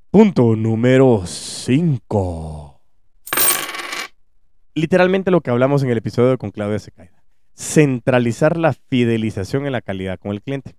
Punto 0.09 0.55
número 0.55 1.23
5 1.25 2.77
literalmente 4.77 5.31
lo 5.31 5.41
que 5.41 5.49
hablamos 5.49 5.83
en 5.83 5.89
el 5.89 5.97
episodio 5.97 6.37
con 6.37 6.51
Claudia 6.51 6.79
Secaida. 6.79 7.16
Centralizar 7.57 8.55
la 8.55 8.73
fidelización 8.73 9.65
en 9.65 9.71
la 9.71 9.81
calidad 9.81 10.19
con 10.19 10.31
el 10.31 10.43
cliente. 10.43 10.75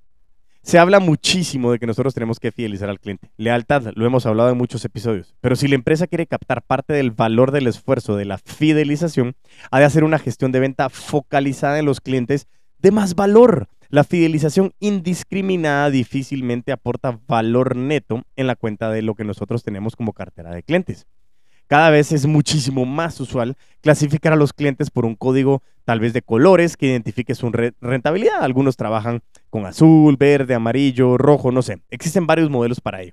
Se 0.62 0.78
habla 0.78 1.00
muchísimo 1.00 1.72
de 1.72 1.80
que 1.80 1.88
nosotros 1.88 2.14
tenemos 2.14 2.38
que 2.38 2.52
fidelizar 2.52 2.88
al 2.88 3.00
cliente. 3.00 3.32
Lealtad, 3.36 3.92
lo 3.96 4.06
hemos 4.06 4.26
hablado 4.26 4.50
en 4.50 4.58
muchos 4.58 4.84
episodios. 4.84 5.34
Pero 5.40 5.56
si 5.56 5.66
la 5.66 5.74
empresa 5.74 6.06
quiere 6.06 6.28
captar 6.28 6.62
parte 6.62 6.92
del 6.92 7.10
valor 7.10 7.50
del 7.50 7.66
esfuerzo 7.66 8.14
de 8.14 8.26
la 8.26 8.38
fidelización, 8.38 9.34
ha 9.72 9.80
de 9.80 9.86
hacer 9.86 10.04
una 10.04 10.20
gestión 10.20 10.52
de 10.52 10.60
venta 10.60 10.88
focalizada 10.88 11.80
en 11.80 11.84
los 11.84 12.00
clientes 12.00 12.46
de 12.78 12.92
más 12.92 13.16
valor. 13.16 13.66
La 13.88 14.04
fidelización 14.04 14.72
indiscriminada 14.78 15.90
difícilmente 15.90 16.70
aporta 16.70 17.18
valor 17.26 17.74
neto 17.74 18.22
en 18.36 18.46
la 18.46 18.54
cuenta 18.54 18.90
de 18.90 19.02
lo 19.02 19.16
que 19.16 19.24
nosotros 19.24 19.64
tenemos 19.64 19.96
como 19.96 20.12
cartera 20.12 20.50
de 20.50 20.62
clientes. 20.62 21.06
Cada 21.68 21.90
vez 21.90 22.12
es 22.12 22.24
muchísimo 22.24 22.86
más 22.86 23.20
usual 23.20 23.54
clasificar 23.82 24.32
a 24.32 24.36
los 24.36 24.54
clientes 24.54 24.90
por 24.90 25.04
un 25.04 25.14
código 25.14 25.62
tal 25.84 26.00
vez 26.00 26.14
de 26.14 26.22
colores 26.22 26.78
que 26.78 26.86
identifique 26.86 27.34
su 27.34 27.52
rentabilidad. 27.52 28.42
Algunos 28.42 28.78
trabajan 28.78 29.20
con 29.50 29.66
azul, 29.66 30.16
verde, 30.16 30.54
amarillo, 30.54 31.18
rojo, 31.18 31.52
no 31.52 31.60
sé. 31.60 31.82
Existen 31.90 32.26
varios 32.26 32.48
modelos 32.48 32.80
para 32.80 33.02
ello. 33.02 33.12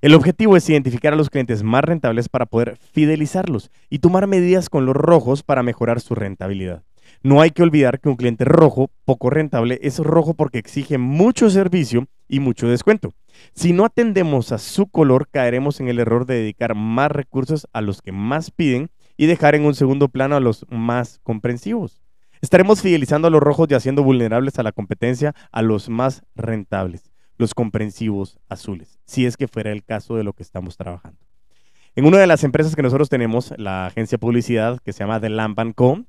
El 0.00 0.14
objetivo 0.14 0.56
es 0.56 0.68
identificar 0.70 1.12
a 1.12 1.16
los 1.16 1.28
clientes 1.28 1.62
más 1.62 1.84
rentables 1.84 2.30
para 2.30 2.46
poder 2.46 2.78
fidelizarlos 2.92 3.70
y 3.90 3.98
tomar 3.98 4.26
medidas 4.26 4.70
con 4.70 4.86
los 4.86 4.96
rojos 4.96 5.42
para 5.42 5.62
mejorar 5.62 6.00
su 6.00 6.14
rentabilidad. 6.14 6.82
No 7.22 7.42
hay 7.42 7.50
que 7.50 7.62
olvidar 7.62 8.00
que 8.00 8.08
un 8.08 8.16
cliente 8.16 8.46
rojo, 8.46 8.90
poco 9.04 9.28
rentable, 9.28 9.78
es 9.82 9.98
rojo 9.98 10.32
porque 10.32 10.58
exige 10.58 10.96
mucho 10.96 11.50
servicio 11.50 12.06
y 12.28 12.40
mucho 12.40 12.66
descuento. 12.66 13.12
Si 13.54 13.72
no 13.72 13.84
atendemos 13.84 14.52
a 14.52 14.58
su 14.58 14.86
color, 14.86 15.28
caeremos 15.30 15.80
en 15.80 15.88
el 15.88 15.98
error 15.98 16.26
de 16.26 16.34
dedicar 16.34 16.74
más 16.74 17.10
recursos 17.10 17.68
a 17.72 17.80
los 17.80 18.02
que 18.02 18.12
más 18.12 18.50
piden 18.50 18.90
y 19.16 19.26
dejar 19.26 19.54
en 19.54 19.64
un 19.64 19.74
segundo 19.74 20.08
plano 20.08 20.36
a 20.36 20.40
los 20.40 20.66
más 20.70 21.20
comprensivos. 21.22 22.02
Estaremos 22.40 22.82
fidelizando 22.82 23.28
a 23.28 23.30
los 23.30 23.42
rojos 23.42 23.68
y 23.70 23.74
haciendo 23.74 24.02
vulnerables 24.02 24.58
a 24.58 24.62
la 24.62 24.72
competencia 24.72 25.34
a 25.50 25.62
los 25.62 25.88
más 25.88 26.24
rentables, 26.34 27.10
los 27.38 27.54
comprensivos 27.54 28.38
azules, 28.48 28.98
si 29.06 29.24
es 29.24 29.36
que 29.36 29.48
fuera 29.48 29.72
el 29.72 29.84
caso 29.84 30.16
de 30.16 30.24
lo 30.24 30.32
que 30.32 30.42
estamos 30.42 30.76
trabajando. 30.76 31.18
En 31.96 32.06
una 32.06 32.18
de 32.18 32.26
las 32.26 32.42
empresas 32.42 32.74
que 32.74 32.82
nosotros 32.82 33.08
tenemos, 33.08 33.54
la 33.56 33.86
agencia 33.86 34.16
de 34.16 34.20
publicidad 34.20 34.80
que 34.84 34.92
se 34.92 35.04
llama 35.04 35.20
The 35.20 35.28
Lamp 35.28 35.60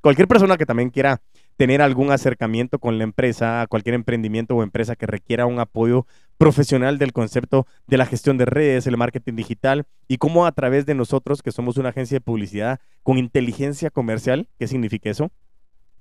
cualquier 0.02 0.28
persona 0.28 0.58
que 0.58 0.66
también 0.66 0.90
quiera 0.90 1.22
tener 1.58 1.82
algún 1.84 2.12
acercamiento 2.12 2.80
con 2.80 2.98
la 2.98 3.04
empresa, 3.04 3.66
cualquier 3.70 3.94
emprendimiento 3.94 4.56
o 4.56 4.64
empresa 4.64 4.96
que 4.96 5.06
requiera 5.06 5.46
un 5.46 5.60
apoyo 5.60 6.08
profesional 6.38 6.98
del 6.98 7.14
concepto 7.14 7.68
de 7.88 7.98
la 7.98 8.06
gestión 8.06 8.38
de 8.38 8.46
redes, 8.46 8.88
el 8.88 8.98
marketing 8.98 9.36
digital 9.36 9.86
y 10.08 10.18
cómo 10.18 10.46
a 10.46 10.52
través 10.52 10.86
de 10.86 10.96
nosotros, 10.96 11.42
que 11.42 11.52
somos 11.52 11.78
una 11.78 11.90
agencia 11.90 12.16
de 12.16 12.22
publicidad 12.22 12.80
con 13.04 13.18
inteligencia 13.18 13.90
comercial, 13.90 14.48
¿qué 14.60 14.68
significa 14.68 15.10
eso? 15.10 15.32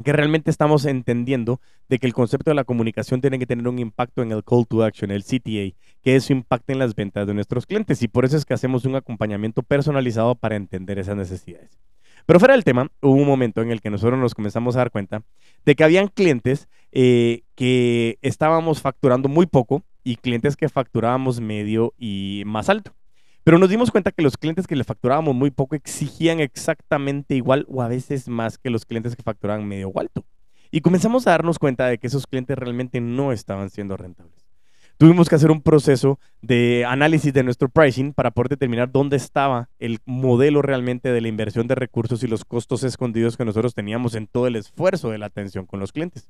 que 0.02 0.12
realmente 0.12 0.50
estamos 0.50 0.86
entendiendo 0.86 1.60
de 1.88 1.98
que 1.98 2.06
el 2.06 2.14
concepto 2.14 2.50
de 2.50 2.54
la 2.56 2.64
comunicación 2.64 3.20
tiene 3.20 3.38
que 3.38 3.46
tener 3.46 3.68
un 3.68 3.78
impacto 3.78 4.22
en 4.22 4.32
el 4.32 4.42
call 4.42 4.66
to 4.66 4.82
action, 4.82 5.10
el 5.10 5.22
CTA, 5.22 5.76
que 6.02 6.16
eso 6.16 6.32
impacte 6.32 6.72
en 6.72 6.80
las 6.80 6.94
ventas 6.94 7.26
de 7.26 7.34
nuestros 7.34 7.66
clientes 7.66 8.02
y 8.02 8.08
por 8.08 8.24
eso 8.24 8.36
es 8.36 8.44
que 8.44 8.54
hacemos 8.54 8.84
un 8.84 8.96
acompañamiento 8.96 9.62
personalizado 9.62 10.34
para 10.34 10.56
entender 10.56 10.98
esas 10.98 11.16
necesidades. 11.16 11.78
Pero 12.26 12.40
fuera 12.40 12.54
del 12.54 12.64
tema, 12.64 12.90
hubo 13.02 13.12
un 13.12 13.26
momento 13.26 13.62
en 13.62 13.70
el 13.70 13.80
que 13.80 13.90
nosotros 13.90 14.18
nos 14.18 14.34
comenzamos 14.34 14.74
a 14.74 14.78
dar 14.78 14.90
cuenta 14.90 15.22
de 15.64 15.74
que 15.74 15.84
habían 15.84 16.08
clientes 16.08 16.68
eh, 16.90 17.42
que 17.54 18.18
estábamos 18.22 18.80
facturando 18.80 19.28
muy 19.28 19.46
poco 19.46 19.84
y 20.04 20.16
clientes 20.16 20.56
que 20.56 20.68
facturábamos 20.68 21.40
medio 21.40 21.94
y 21.98 22.42
más 22.46 22.68
alto. 22.68 22.94
Pero 23.42 23.58
nos 23.58 23.68
dimos 23.68 23.90
cuenta 23.90 24.12
que 24.12 24.22
los 24.22 24.36
clientes 24.36 24.66
que 24.66 24.76
le 24.76 24.84
facturábamos 24.84 25.34
muy 25.34 25.50
poco 25.50 25.74
exigían 25.74 26.40
exactamente 26.40 27.34
igual 27.34 27.66
o 27.68 27.82
a 27.82 27.88
veces 27.88 28.28
más 28.28 28.56
que 28.56 28.70
los 28.70 28.86
clientes 28.86 29.16
que 29.16 29.22
facturaban 29.22 29.66
medio 29.66 29.88
o 29.88 30.00
alto. 30.00 30.24
Y 30.70 30.80
comenzamos 30.80 31.26
a 31.26 31.30
darnos 31.30 31.58
cuenta 31.58 31.86
de 31.86 31.98
que 31.98 32.06
esos 32.06 32.26
clientes 32.26 32.56
realmente 32.56 33.00
no 33.00 33.32
estaban 33.32 33.70
siendo 33.70 33.96
rentables. 33.96 34.44
Tuvimos 34.96 35.28
que 35.28 35.34
hacer 35.34 35.50
un 35.50 35.60
proceso 35.60 36.20
de 36.40 36.84
análisis 36.86 37.32
de 37.32 37.42
nuestro 37.42 37.68
pricing 37.68 38.12
para 38.12 38.30
poder 38.30 38.50
determinar 38.50 38.92
dónde 38.92 39.16
estaba 39.16 39.68
el 39.80 39.98
modelo 40.04 40.62
realmente 40.62 41.10
de 41.10 41.20
la 41.20 41.28
inversión 41.28 41.66
de 41.66 41.74
recursos 41.74 42.22
y 42.22 42.28
los 42.28 42.44
costos 42.44 42.84
escondidos 42.84 43.36
que 43.36 43.44
nosotros 43.44 43.74
teníamos 43.74 44.14
en 44.14 44.28
todo 44.28 44.46
el 44.46 44.54
esfuerzo 44.54 45.10
de 45.10 45.18
la 45.18 45.26
atención 45.26 45.66
con 45.66 45.80
los 45.80 45.90
clientes. 45.90 46.28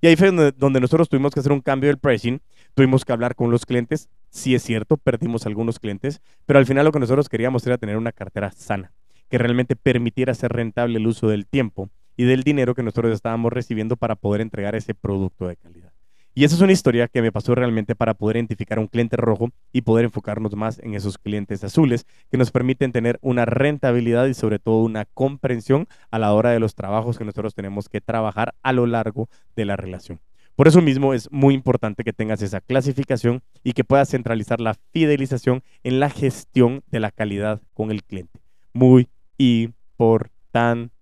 Y 0.00 0.06
ahí 0.06 0.16
fue 0.16 0.30
donde, 0.30 0.80
nosotros 0.80 1.08
tuvimos 1.08 1.32
que 1.32 1.40
hacer 1.40 1.52
un 1.52 1.60
cambio 1.60 1.88
del 1.88 1.98
pricing, 1.98 2.40
tuvimos 2.76 3.06
que 3.06 3.12
hablar 3.12 3.34
con 3.34 3.50
los 3.50 3.64
clientes, 3.64 4.10
sí 4.28 4.54
es 4.54 4.62
cierto, 4.62 4.98
perdimos 4.98 5.46
algunos 5.46 5.80
clientes, 5.80 6.20
pero 6.44 6.58
al 6.58 6.66
final 6.66 6.84
lo 6.84 6.92
que 6.92 7.00
nosotros 7.00 7.30
queríamos 7.30 7.66
era 7.66 7.78
tener 7.78 7.96
una 7.96 8.12
cartera 8.12 8.52
sana, 8.52 8.92
que 9.30 9.38
realmente 9.38 9.76
permitiera 9.76 10.32
hacer 10.32 10.52
rentable 10.52 10.98
el 10.98 11.06
uso 11.06 11.26
del 11.28 11.46
tiempo 11.46 11.88
y 12.18 12.24
del 12.24 12.42
dinero 12.42 12.74
que 12.74 12.82
nosotros 12.82 13.14
estábamos 13.14 13.50
recibiendo 13.50 13.96
para 13.96 14.14
poder 14.14 14.42
entregar 14.42 14.74
ese 14.74 14.92
producto 14.92 15.48
de 15.48 15.56
calidad. 15.56 15.92
Y 16.34 16.44
esa 16.44 16.54
es 16.54 16.60
una 16.60 16.72
historia 16.72 17.08
que 17.08 17.22
me 17.22 17.32
pasó 17.32 17.54
realmente 17.54 17.94
para 17.94 18.12
poder 18.12 18.36
identificar 18.36 18.78
un 18.78 18.88
cliente 18.88 19.16
rojo 19.16 19.48
y 19.72 19.80
poder 19.80 20.04
enfocarnos 20.04 20.54
más 20.54 20.78
en 20.80 20.92
esos 20.92 21.16
clientes 21.16 21.64
azules 21.64 22.04
que 22.30 22.36
nos 22.36 22.50
permiten 22.50 22.92
tener 22.92 23.18
una 23.22 23.46
rentabilidad 23.46 24.26
y 24.26 24.34
sobre 24.34 24.58
todo 24.58 24.82
una 24.82 25.06
comprensión 25.06 25.88
a 26.10 26.18
la 26.18 26.34
hora 26.34 26.50
de 26.50 26.60
los 26.60 26.74
trabajos 26.74 27.16
que 27.16 27.24
nosotros 27.24 27.54
tenemos 27.54 27.88
que 27.88 28.02
trabajar 28.02 28.54
a 28.62 28.74
lo 28.74 28.84
largo 28.84 29.30
de 29.56 29.64
la 29.64 29.76
relación. 29.76 30.20
Por 30.56 30.66
eso 30.68 30.82
mismo 30.82 31.14
es 31.14 31.30
muy 31.30 31.54
importante 31.54 32.02
que 32.02 32.12
tengas 32.12 32.42
esa 32.42 32.60
clasificación 32.60 33.42
y 33.62 33.72
que 33.72 33.84
puedas 33.84 34.08
centralizar 34.08 34.60
la 34.60 34.74
fidelización 34.92 35.62
en 35.84 36.00
la 36.00 36.10
gestión 36.10 36.82
de 36.90 37.00
la 37.00 37.12
calidad 37.12 37.62
con 37.74 37.90
el 37.90 38.02
cliente. 38.02 38.40
Muy 38.72 39.08
importante. 39.38 40.96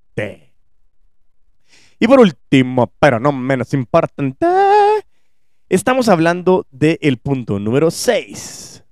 Y 1.99 2.07
por 2.07 2.21
último, 2.21 2.93
pero 2.99 3.19
no 3.21 3.33
menos 3.33 3.73
importante, 3.73 4.47
Estamos 5.71 6.11
hablando 6.11 6.67
del 6.71 7.17
punto 7.17 7.59
número 7.59 7.91
6. 7.91 8.85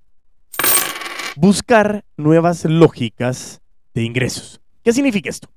Buscar 1.37 2.05
nuevas 2.17 2.65
lógicas 2.65 3.61
de 3.93 4.03
ingresos. 4.03 4.61
¿Qué 4.83 4.93
significa 4.93 5.29
esto? 5.29 5.49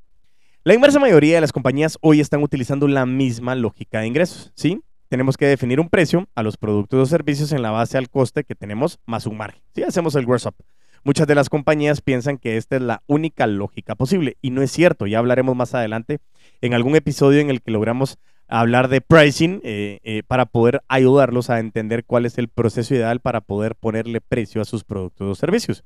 La 0.65 0.73
inmensa 0.73 0.99
mayoría 0.99 1.35
de 1.35 1.41
las 1.41 1.53
compañías 1.53 1.97
hoy 2.01 2.19
están 2.19 2.43
utilizando 2.43 2.87
la 2.87 3.05
misma 3.05 3.55
lógica 3.55 4.01
de 4.01 4.07
ingresos, 4.07 4.51
¿sí? 4.55 4.81
Tenemos 5.09 5.37
que 5.37 5.45
definir 5.45 5.79
un 5.79 5.89
precio 5.89 6.27
a 6.35 6.43
los 6.43 6.57
productos 6.57 6.99
o 6.99 7.05
servicios 7.05 7.51
en 7.51 7.61
la 7.61 7.71
base 7.71 7.97
al 7.97 8.09
coste 8.09 8.43
que 8.43 8.55
tenemos 8.55 8.99
más 9.05 9.25
un 9.25 9.37
margen. 9.37 9.61
¿sí? 9.73 9.83
Hacemos 9.83 10.15
el 10.15 10.25
gross 10.25 10.45
up. 10.45 10.55
Muchas 11.03 11.27
de 11.27 11.35
las 11.35 11.49
compañías 11.49 12.01
piensan 12.01 12.39
que 12.39 12.57
esta 12.57 12.77
es 12.77 12.81
la 12.81 13.03
única 13.05 13.45
lógica 13.45 13.93
posible 13.93 14.37
y 14.41 14.49
no 14.49 14.63
es 14.63 14.71
cierto. 14.71 15.05
Ya 15.05 15.19
hablaremos 15.19 15.55
más 15.55 15.75
adelante 15.75 16.17
en 16.61 16.73
algún 16.73 16.95
episodio 16.95 17.41
en 17.41 17.51
el 17.51 17.61
que 17.61 17.69
logramos 17.69 18.17
hablar 18.47 18.87
de 18.87 19.01
pricing 19.01 19.61
eh, 19.63 19.99
eh, 20.03 20.23
para 20.25 20.45
poder 20.45 20.81
ayudarlos 20.87 21.49
a 21.49 21.59
entender 21.59 22.05
cuál 22.05 22.25
es 22.25 22.37
el 22.37 22.47
proceso 22.47 22.95
ideal 22.95 23.19
para 23.19 23.41
poder 23.41 23.75
ponerle 23.75 24.21
precio 24.21 24.61
a 24.61 24.65
sus 24.65 24.83
productos 24.83 25.29
o 25.29 25.35
servicios. 25.35 25.83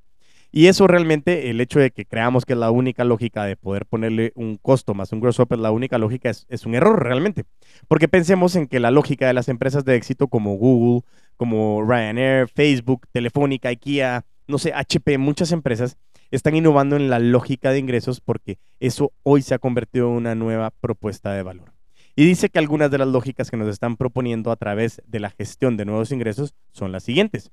Y 0.51 0.67
eso 0.67 0.87
realmente, 0.87 1.49
el 1.51 1.61
hecho 1.61 1.79
de 1.79 1.91
que 1.91 2.05
creamos 2.05 2.45
que 2.45 2.53
es 2.53 2.59
la 2.59 2.71
única 2.71 3.03
lógica 3.03 3.45
de 3.45 3.55
poder 3.55 3.85
ponerle 3.85 4.31
un 4.35 4.57
costo 4.57 4.95
más 4.95 5.11
un 5.11 5.19
gross 5.19 5.39
up 5.39 5.49
es 5.51 5.59
la 5.59 5.71
única 5.71 5.99
lógica, 5.99 6.29
es, 6.29 6.47
es 6.49 6.65
un 6.65 6.73
error 6.73 7.03
realmente. 7.03 7.45
Porque 7.87 8.07
pensemos 8.07 8.55
en 8.55 8.67
que 8.67 8.79
la 8.79 8.89
lógica 8.89 9.27
de 9.27 9.33
las 9.33 9.47
empresas 9.47 9.85
de 9.85 9.95
éxito 9.95 10.27
como 10.27 10.55
Google, 10.55 11.05
como 11.37 11.83
Ryanair, 11.87 12.47
Facebook, 12.47 13.07
Telefónica, 13.11 13.69
IKEA, 13.69 14.25
no 14.47 14.57
sé, 14.57 14.73
HP, 14.73 15.19
muchas 15.19 15.51
empresas 15.51 15.97
están 16.31 16.55
innovando 16.55 16.95
en 16.95 17.09
la 17.09 17.19
lógica 17.19 17.71
de 17.71 17.79
ingresos 17.79 18.19
porque 18.21 18.57
eso 18.79 19.11
hoy 19.23 19.41
se 19.41 19.53
ha 19.53 19.59
convertido 19.59 20.07
en 20.07 20.13
una 20.13 20.35
nueva 20.35 20.71
propuesta 20.71 21.33
de 21.33 21.43
valor. 21.43 21.73
Y 22.15 22.25
dice 22.25 22.49
que 22.49 22.59
algunas 22.59 22.91
de 22.91 22.97
las 22.97 23.07
lógicas 23.07 23.49
que 23.49 23.57
nos 23.57 23.69
están 23.69 23.95
proponiendo 23.95 24.51
a 24.51 24.55
través 24.55 25.01
de 25.05 25.19
la 25.19 25.29
gestión 25.29 25.77
de 25.77 25.85
nuevos 25.85 26.11
ingresos 26.11 26.53
son 26.71 26.91
las 26.91 27.03
siguientes. 27.03 27.51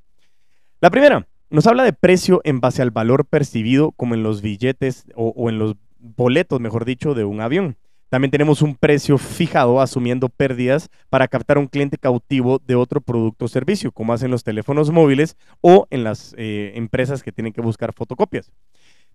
La 0.80 0.90
primera, 0.90 1.26
nos 1.50 1.66
habla 1.66 1.84
de 1.84 1.92
precio 1.92 2.40
en 2.44 2.60
base 2.60 2.82
al 2.82 2.90
valor 2.90 3.24
percibido 3.24 3.92
como 3.92 4.14
en 4.14 4.22
los 4.22 4.42
billetes 4.42 5.06
o, 5.14 5.48
en 5.48 5.58
los 5.58 5.76
boletos, 5.98 6.60
mejor 6.60 6.84
dicho, 6.84 7.14
de 7.14 7.24
un 7.24 7.40
avión. 7.40 7.76
También 8.08 8.30
tenemos 8.30 8.62
un 8.62 8.76
precio 8.76 9.18
fijado 9.18 9.80
asumiendo 9.80 10.28
pérdidas 10.28 10.90
para 11.08 11.26
captar 11.26 11.58
un 11.58 11.66
cliente 11.66 11.98
cautivo 11.98 12.60
de 12.64 12.76
otro 12.76 13.00
producto 13.00 13.46
o 13.46 13.48
servicio, 13.48 13.90
como 13.90 14.12
hacen 14.12 14.30
los 14.30 14.44
teléfonos 14.44 14.90
móviles 14.90 15.36
o 15.60 15.86
en 15.90 16.04
las 16.04 16.34
eh, 16.38 16.72
empresas 16.76 17.22
que 17.22 17.32
tienen 17.32 17.52
que 17.52 17.60
buscar 17.60 17.92
fotocopias. 17.92 18.52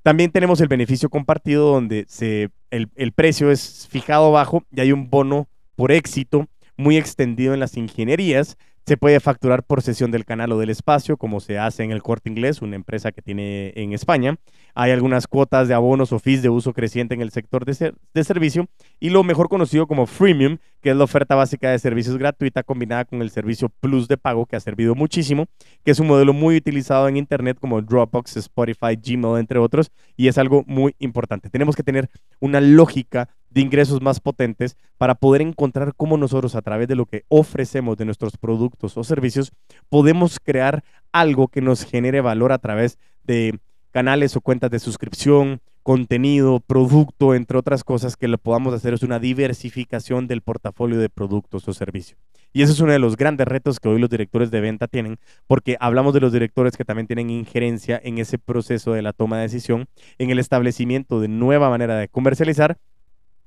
También 0.03 0.31
tenemos 0.31 0.59
el 0.61 0.67
beneficio 0.67 1.09
compartido 1.09 1.71
donde 1.71 2.05
se, 2.07 2.49
el, 2.69 2.89
el 2.95 3.11
precio 3.13 3.51
es 3.51 3.87
fijado 3.89 4.31
bajo 4.31 4.63
y 4.71 4.81
hay 4.81 4.91
un 4.91 5.09
bono 5.09 5.47
por 5.75 5.91
éxito 5.91 6.47
muy 6.75 6.97
extendido 6.97 7.53
en 7.53 7.59
las 7.59 7.77
ingenierías 7.77 8.57
se 8.85 8.97
puede 8.97 9.19
facturar 9.19 9.63
por 9.63 9.81
sesión 9.81 10.11
del 10.11 10.25
canal 10.25 10.51
o 10.51 10.59
del 10.59 10.69
espacio, 10.69 11.17
como 11.17 11.39
se 11.39 11.59
hace 11.59 11.83
en 11.83 11.91
el 11.91 12.01
Corte 12.01 12.29
Inglés, 12.29 12.61
una 12.61 12.75
empresa 12.75 13.11
que 13.11 13.21
tiene 13.21 13.73
en 13.75 13.93
España. 13.93 14.37
Hay 14.73 14.91
algunas 14.91 15.27
cuotas 15.27 15.67
de 15.67 15.73
abonos 15.73 16.11
o 16.11 16.19
fees 16.19 16.41
de 16.41 16.49
uso 16.49 16.73
creciente 16.73 17.13
en 17.13 17.21
el 17.21 17.31
sector 17.31 17.65
de, 17.65 17.93
de 18.13 18.23
servicio 18.23 18.67
y 18.99 19.09
lo 19.09 19.23
mejor 19.23 19.49
conocido 19.49 19.87
como 19.87 20.07
freemium, 20.07 20.57
que 20.81 20.89
es 20.89 20.95
la 20.95 21.03
oferta 21.03 21.35
básica 21.35 21.69
de 21.69 21.79
servicios 21.79 22.17
gratuita 22.17 22.63
combinada 22.63 23.05
con 23.05 23.21
el 23.21 23.29
servicio 23.29 23.69
plus 23.69 24.07
de 24.07 24.17
pago 24.17 24.45
que 24.45 24.55
ha 24.55 24.59
servido 24.59 24.95
muchísimo, 24.95 25.47
que 25.83 25.91
es 25.91 25.99
un 25.99 26.07
modelo 26.07 26.33
muy 26.33 26.57
utilizado 26.57 27.07
en 27.07 27.17
Internet 27.17 27.57
como 27.59 27.81
Dropbox, 27.81 28.37
Spotify, 28.37 28.97
Gmail, 29.01 29.39
entre 29.39 29.59
otros, 29.59 29.91
y 30.17 30.27
es 30.27 30.37
algo 30.37 30.63
muy 30.65 30.95
importante. 30.99 31.49
Tenemos 31.49 31.75
que 31.75 31.83
tener 31.83 32.09
una 32.39 32.59
lógica 32.61 33.29
de 33.51 33.61
ingresos 33.61 34.01
más 34.01 34.19
potentes 34.19 34.77
para 34.97 35.15
poder 35.15 35.41
encontrar 35.41 35.93
cómo 35.95 36.17
nosotros 36.17 36.55
a 36.55 36.61
través 36.61 36.87
de 36.87 36.95
lo 36.95 37.05
que 37.05 37.25
ofrecemos 37.27 37.97
de 37.97 38.05
nuestros 38.05 38.37
productos 38.37 38.97
o 38.97 39.03
servicios 39.03 39.51
podemos 39.89 40.39
crear 40.39 40.83
algo 41.11 41.47
que 41.49 41.61
nos 41.61 41.83
genere 41.83 42.21
valor 42.21 42.51
a 42.51 42.59
través 42.59 42.97
de 43.23 43.59
canales 43.91 44.35
o 44.35 44.41
cuentas 44.41 44.71
de 44.71 44.79
suscripción, 44.79 45.61
contenido, 45.83 46.59
producto, 46.59 47.33
entre 47.33 47.57
otras 47.57 47.83
cosas 47.83 48.15
que 48.15 48.27
lo 48.27 48.37
podamos 48.37 48.73
hacer 48.73 48.93
es 48.93 49.03
una 49.03 49.19
diversificación 49.19 50.27
del 50.27 50.41
portafolio 50.41 50.99
de 50.99 51.09
productos 51.09 51.67
o 51.67 51.73
servicios. 51.73 52.19
Y 52.53 52.61
ese 52.61 52.73
es 52.73 52.79
uno 52.79 52.91
de 52.91 52.99
los 52.99 53.15
grandes 53.15 53.47
retos 53.47 53.79
que 53.79 53.89
hoy 53.89 53.99
los 53.99 54.09
directores 54.09 54.51
de 54.51 54.61
venta 54.61 54.87
tienen, 54.87 55.17
porque 55.47 55.77
hablamos 55.79 56.13
de 56.13 56.19
los 56.19 56.33
directores 56.33 56.77
que 56.77 56.85
también 56.85 57.07
tienen 57.07 57.29
injerencia 57.29 57.99
en 58.03 58.17
ese 58.17 58.37
proceso 58.37 58.93
de 58.93 59.01
la 59.01 59.13
toma 59.13 59.37
de 59.37 59.43
decisión, 59.43 59.87
en 60.17 60.29
el 60.29 60.39
establecimiento 60.39 61.19
de 61.19 61.29
nueva 61.29 61.69
manera 61.69 61.97
de 61.97 62.09
comercializar 62.09 62.77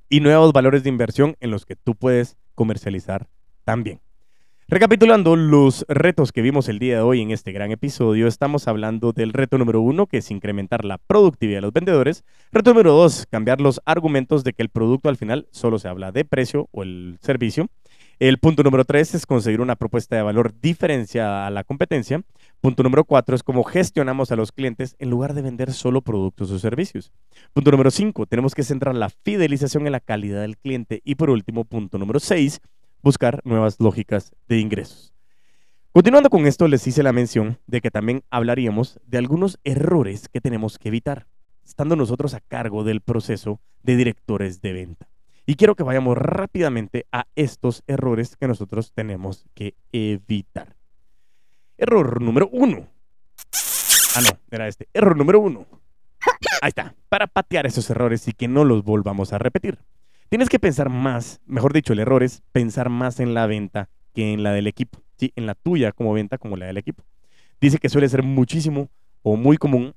y 0.08 0.20
nuevos 0.20 0.52
valores 0.52 0.82
de 0.82 0.90
inversión 0.90 1.36
en 1.40 1.50
los 1.50 1.66
que 1.66 1.76
tú 1.76 1.94
puedes 1.94 2.36
comercializar 2.54 3.28
también. 3.64 4.00
Recapitulando 4.66 5.36
los 5.36 5.84
retos 5.88 6.32
que 6.32 6.40
vimos 6.40 6.70
el 6.70 6.78
día 6.78 6.96
de 6.96 7.02
hoy 7.02 7.20
en 7.20 7.30
este 7.30 7.52
gran 7.52 7.70
episodio, 7.70 8.26
estamos 8.26 8.66
hablando 8.66 9.12
del 9.12 9.34
reto 9.34 9.58
número 9.58 9.82
uno, 9.82 10.06
que 10.06 10.16
es 10.18 10.30
incrementar 10.30 10.86
la 10.86 10.96
productividad 10.96 11.58
de 11.58 11.62
los 11.62 11.72
vendedores. 11.74 12.24
Reto 12.50 12.70
número 12.70 12.94
dos, 12.94 13.26
cambiar 13.28 13.60
los 13.60 13.82
argumentos 13.84 14.42
de 14.42 14.54
que 14.54 14.62
el 14.62 14.70
producto 14.70 15.10
al 15.10 15.18
final 15.18 15.46
solo 15.50 15.78
se 15.78 15.88
habla 15.88 16.12
de 16.12 16.24
precio 16.24 16.70
o 16.72 16.82
el 16.82 17.18
servicio. 17.20 17.68
El 18.20 18.38
punto 18.38 18.62
número 18.62 18.84
tres 18.84 19.12
es 19.14 19.26
conseguir 19.26 19.60
una 19.60 19.74
propuesta 19.74 20.14
de 20.14 20.22
valor 20.22 20.54
diferenciada 20.60 21.46
a 21.46 21.50
la 21.50 21.64
competencia. 21.64 22.22
Punto 22.60 22.84
número 22.84 23.04
cuatro 23.04 23.34
es 23.34 23.42
cómo 23.42 23.64
gestionamos 23.64 24.30
a 24.30 24.36
los 24.36 24.52
clientes 24.52 24.94
en 25.00 25.10
lugar 25.10 25.34
de 25.34 25.42
vender 25.42 25.72
solo 25.72 26.00
productos 26.00 26.50
o 26.52 26.58
servicios. 26.60 27.12
Punto 27.52 27.72
número 27.72 27.90
cinco, 27.90 28.26
tenemos 28.26 28.54
que 28.54 28.62
centrar 28.62 28.94
la 28.94 29.08
fidelización 29.08 29.86
en 29.86 29.92
la 29.92 30.00
calidad 30.00 30.42
del 30.42 30.56
cliente. 30.56 31.02
Y 31.04 31.16
por 31.16 31.28
último, 31.28 31.64
punto 31.64 31.98
número 31.98 32.20
seis, 32.20 32.60
buscar 33.02 33.40
nuevas 33.44 33.80
lógicas 33.80 34.32
de 34.48 34.60
ingresos. 34.60 35.12
Continuando 35.90 36.30
con 36.30 36.46
esto, 36.46 36.68
les 36.68 36.86
hice 36.86 37.02
la 37.02 37.12
mención 37.12 37.58
de 37.66 37.80
que 37.80 37.90
también 37.90 38.22
hablaríamos 38.30 39.00
de 39.06 39.18
algunos 39.18 39.58
errores 39.64 40.28
que 40.28 40.40
tenemos 40.40 40.78
que 40.78 40.88
evitar, 40.88 41.26
estando 41.64 41.96
nosotros 41.96 42.34
a 42.34 42.40
cargo 42.40 42.84
del 42.84 43.00
proceso 43.00 43.60
de 43.82 43.96
directores 43.96 44.60
de 44.60 44.72
venta. 44.72 45.08
Y 45.46 45.56
quiero 45.56 45.74
que 45.74 45.82
vayamos 45.82 46.16
rápidamente 46.16 47.06
a 47.12 47.26
estos 47.34 47.82
errores 47.86 48.36
que 48.36 48.48
nosotros 48.48 48.92
tenemos 48.92 49.46
que 49.54 49.74
evitar. 49.92 50.76
Error 51.76 52.22
número 52.22 52.48
uno. 52.50 52.88
Ah, 54.16 54.20
no, 54.22 54.38
era 54.50 54.68
este. 54.68 54.88
Error 54.94 55.16
número 55.16 55.40
uno. 55.40 55.66
Ahí 56.62 56.68
está. 56.68 56.94
Para 57.10 57.26
patear 57.26 57.66
esos 57.66 57.90
errores 57.90 58.26
y 58.26 58.32
que 58.32 58.48
no 58.48 58.64
los 58.64 58.84
volvamos 58.84 59.32
a 59.32 59.38
repetir. 59.38 59.78
Tienes 60.30 60.48
que 60.48 60.58
pensar 60.58 60.88
más, 60.88 61.40
mejor 61.44 61.72
dicho, 61.72 61.92
el 61.92 61.98
error 61.98 62.22
es 62.22 62.42
pensar 62.52 62.88
más 62.88 63.20
en 63.20 63.34
la 63.34 63.46
venta 63.46 63.90
que 64.14 64.32
en 64.32 64.42
la 64.42 64.52
del 64.52 64.66
equipo, 64.66 65.00
¿sí? 65.16 65.32
En 65.36 65.46
la 65.46 65.54
tuya 65.54 65.92
como 65.92 66.14
venta 66.14 66.38
como 66.38 66.56
la 66.56 66.66
del 66.66 66.78
equipo. 66.78 67.04
Dice 67.60 67.78
que 67.78 67.88
suele 67.88 68.08
ser 68.08 68.22
muchísimo 68.22 68.88
o 69.22 69.36
muy 69.36 69.58
común 69.58 69.94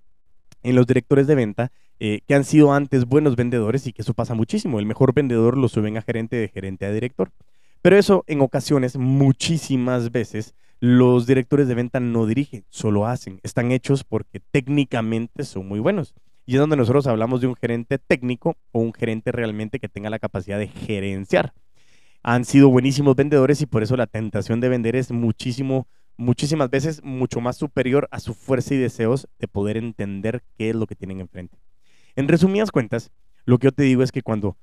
en 0.63 0.75
los 0.75 0.87
directores 0.87 1.27
de 1.27 1.35
venta 1.35 1.71
eh, 1.99 2.21
que 2.27 2.35
han 2.35 2.43
sido 2.43 2.73
antes 2.73 3.05
buenos 3.05 3.35
vendedores 3.35 3.87
y 3.87 3.93
que 3.93 4.03
eso 4.03 4.13
pasa 4.13 4.35
muchísimo. 4.35 4.79
El 4.79 4.85
mejor 4.85 5.13
vendedor 5.13 5.57
lo 5.57 5.67
suben 5.67 5.97
a 5.97 6.01
gerente, 6.01 6.35
de 6.35 6.47
gerente 6.47 6.85
a 6.85 6.91
director. 6.91 7.31
Pero 7.81 7.97
eso 7.97 8.23
en 8.27 8.41
ocasiones, 8.41 8.97
muchísimas 8.97 10.11
veces, 10.11 10.53
los 10.79 11.25
directores 11.25 11.67
de 11.67 11.75
venta 11.75 11.99
no 11.99 12.25
dirigen, 12.25 12.65
solo 12.69 13.07
hacen. 13.07 13.39
Están 13.43 13.71
hechos 13.71 14.03
porque 14.03 14.39
técnicamente 14.39 15.43
son 15.43 15.67
muy 15.67 15.79
buenos. 15.79 16.13
Y 16.45 16.53
es 16.53 16.59
donde 16.59 16.77
nosotros 16.77 17.07
hablamos 17.07 17.41
de 17.41 17.47
un 17.47 17.55
gerente 17.55 17.97
técnico 17.97 18.55
o 18.71 18.79
un 18.79 18.93
gerente 18.93 19.31
realmente 19.31 19.79
que 19.79 19.89
tenga 19.89 20.09
la 20.09 20.19
capacidad 20.19 20.59
de 20.59 20.67
gerenciar. 20.67 21.53
Han 22.23 22.45
sido 22.45 22.69
buenísimos 22.69 23.15
vendedores 23.15 23.61
y 23.61 23.65
por 23.65 23.83
eso 23.83 23.97
la 23.97 24.07
tentación 24.07 24.59
de 24.59 24.69
vender 24.69 24.95
es 24.95 25.11
muchísimo 25.11 25.87
muchísimas 26.17 26.69
veces 26.69 27.01
mucho 27.03 27.39
más 27.39 27.57
superior 27.57 28.07
a 28.11 28.19
su 28.19 28.33
fuerza 28.33 28.73
y 28.73 28.77
deseos 28.77 29.27
de 29.39 29.47
poder 29.47 29.77
entender 29.77 30.43
qué 30.57 30.69
es 30.69 30.75
lo 30.75 30.87
que 30.87 30.95
tienen 30.95 31.21
enfrente. 31.21 31.57
En 32.15 32.27
resumidas 32.27 32.71
cuentas, 32.71 33.11
lo 33.45 33.59
que 33.59 33.65
yo 33.65 33.71
te 33.71 33.83
digo 33.83 34.03
es 34.03 34.11
que 34.11 34.23
cuando 34.23 34.57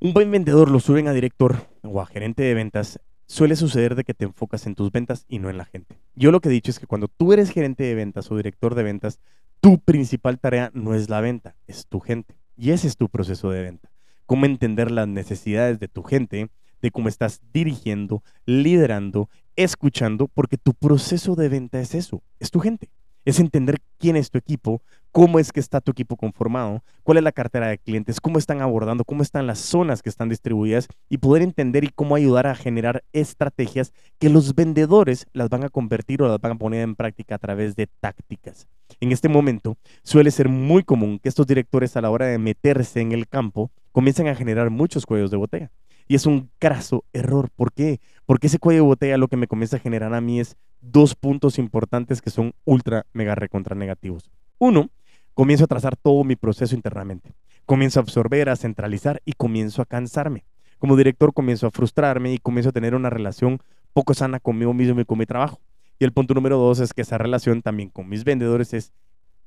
un 0.00 0.14
buen 0.14 0.30
vendedor 0.30 0.70
lo 0.70 0.80
suben 0.80 1.08
a 1.08 1.12
director 1.12 1.68
o 1.82 2.00
a 2.00 2.06
gerente 2.06 2.42
de 2.42 2.54
ventas, 2.54 3.00
suele 3.26 3.54
suceder 3.54 3.94
de 3.94 4.04
que 4.04 4.14
te 4.14 4.24
enfocas 4.24 4.66
en 4.66 4.74
tus 4.74 4.90
ventas 4.90 5.24
y 5.28 5.38
no 5.38 5.50
en 5.50 5.58
la 5.58 5.64
gente. 5.64 6.00
Yo 6.14 6.32
lo 6.32 6.40
que 6.40 6.48
he 6.48 6.52
dicho 6.52 6.70
es 6.70 6.78
que 6.78 6.86
cuando 6.86 7.06
tú 7.06 7.32
eres 7.32 7.50
gerente 7.50 7.84
de 7.84 7.94
ventas 7.94 8.30
o 8.30 8.36
director 8.36 8.74
de 8.74 8.82
ventas, 8.82 9.20
tu 9.60 9.78
principal 9.78 10.38
tarea 10.38 10.70
no 10.74 10.94
es 10.94 11.10
la 11.10 11.20
venta, 11.20 11.54
es 11.66 11.86
tu 11.86 12.00
gente. 12.00 12.34
Y 12.56 12.70
ese 12.70 12.88
es 12.88 12.96
tu 12.96 13.08
proceso 13.08 13.50
de 13.50 13.62
venta. 13.62 13.90
Cómo 14.26 14.46
entender 14.46 14.90
las 14.90 15.06
necesidades 15.06 15.78
de 15.78 15.88
tu 15.88 16.02
gente, 16.02 16.50
de 16.80 16.90
cómo 16.90 17.08
estás 17.08 17.40
dirigiendo, 17.52 18.22
liderando 18.46 19.28
escuchando, 19.56 20.28
porque 20.28 20.56
tu 20.56 20.74
proceso 20.74 21.34
de 21.34 21.48
venta 21.48 21.80
es 21.80 21.94
eso, 21.94 22.22
es 22.38 22.50
tu 22.50 22.60
gente. 22.60 22.90
Es 23.26 23.38
entender 23.38 23.76
quién 23.98 24.16
es 24.16 24.30
tu 24.30 24.38
equipo, 24.38 24.80
cómo 25.12 25.38
es 25.38 25.52
que 25.52 25.60
está 25.60 25.82
tu 25.82 25.90
equipo 25.90 26.16
conformado, 26.16 26.82
cuál 27.02 27.18
es 27.18 27.24
la 27.24 27.32
cartera 27.32 27.68
de 27.68 27.76
clientes, 27.76 28.18
cómo 28.18 28.38
están 28.38 28.62
abordando, 28.62 29.04
cómo 29.04 29.22
están 29.22 29.46
las 29.46 29.58
zonas 29.58 30.00
que 30.02 30.08
están 30.08 30.30
distribuidas 30.30 30.88
y 31.10 31.18
poder 31.18 31.42
entender 31.42 31.84
y 31.84 31.90
cómo 31.94 32.14
ayudar 32.14 32.46
a 32.46 32.54
generar 32.54 33.04
estrategias 33.12 33.92
que 34.18 34.30
los 34.30 34.54
vendedores 34.54 35.26
las 35.34 35.50
van 35.50 35.64
a 35.64 35.68
convertir 35.68 36.22
o 36.22 36.28
las 36.28 36.40
van 36.40 36.52
a 36.52 36.58
poner 36.58 36.80
en 36.80 36.96
práctica 36.96 37.34
a 37.34 37.38
través 37.38 37.76
de 37.76 37.88
tácticas. 38.00 38.66
En 39.00 39.12
este 39.12 39.28
momento 39.28 39.76
suele 40.02 40.30
ser 40.30 40.48
muy 40.48 40.82
común 40.82 41.18
que 41.18 41.28
estos 41.28 41.46
directores 41.46 41.96
a 41.96 42.00
la 42.00 42.10
hora 42.10 42.26
de 42.26 42.38
meterse 42.38 43.00
en 43.00 43.12
el 43.12 43.28
campo 43.28 43.70
comiencen 43.92 44.28
a 44.28 44.34
generar 44.34 44.70
muchos 44.70 45.04
cuellos 45.04 45.30
de 45.30 45.36
botella. 45.36 45.70
Y 46.10 46.16
es 46.16 46.26
un 46.26 46.50
craso 46.58 47.04
error. 47.12 47.50
¿Por 47.54 47.72
qué? 47.72 48.00
Porque 48.26 48.48
ese 48.48 48.58
cuello 48.58 48.82
de 48.82 48.86
botella 48.88 49.16
lo 49.16 49.28
que 49.28 49.36
me 49.36 49.46
comienza 49.46 49.76
a 49.76 49.78
generar 49.78 50.12
a 50.12 50.20
mí 50.20 50.40
es 50.40 50.56
dos 50.80 51.14
puntos 51.14 51.56
importantes 51.56 52.20
que 52.20 52.30
son 52.30 52.52
ultra, 52.64 53.06
mega, 53.12 53.36
recontra 53.36 53.76
negativos. 53.76 54.28
Uno, 54.58 54.90
comienzo 55.34 55.66
a 55.66 55.68
trazar 55.68 55.94
todo 55.96 56.24
mi 56.24 56.34
proceso 56.34 56.74
internamente. 56.74 57.32
Comienzo 57.64 58.00
a 58.00 58.02
absorber, 58.02 58.48
a 58.48 58.56
centralizar 58.56 59.22
y 59.24 59.34
comienzo 59.34 59.82
a 59.82 59.86
cansarme. 59.86 60.44
Como 60.80 60.96
director 60.96 61.32
comienzo 61.32 61.68
a 61.68 61.70
frustrarme 61.70 62.32
y 62.32 62.38
comienzo 62.38 62.70
a 62.70 62.72
tener 62.72 62.96
una 62.96 63.08
relación 63.08 63.60
poco 63.92 64.12
sana 64.12 64.40
conmigo 64.40 64.74
mismo 64.74 65.00
y 65.00 65.04
con 65.04 65.16
mi 65.16 65.26
trabajo. 65.26 65.60
Y 66.00 66.04
el 66.04 66.10
punto 66.10 66.34
número 66.34 66.58
dos 66.58 66.80
es 66.80 66.92
que 66.92 67.02
esa 67.02 67.18
relación 67.18 67.62
también 67.62 67.88
con 67.88 68.08
mis 68.08 68.24
vendedores 68.24 68.74
es 68.74 68.92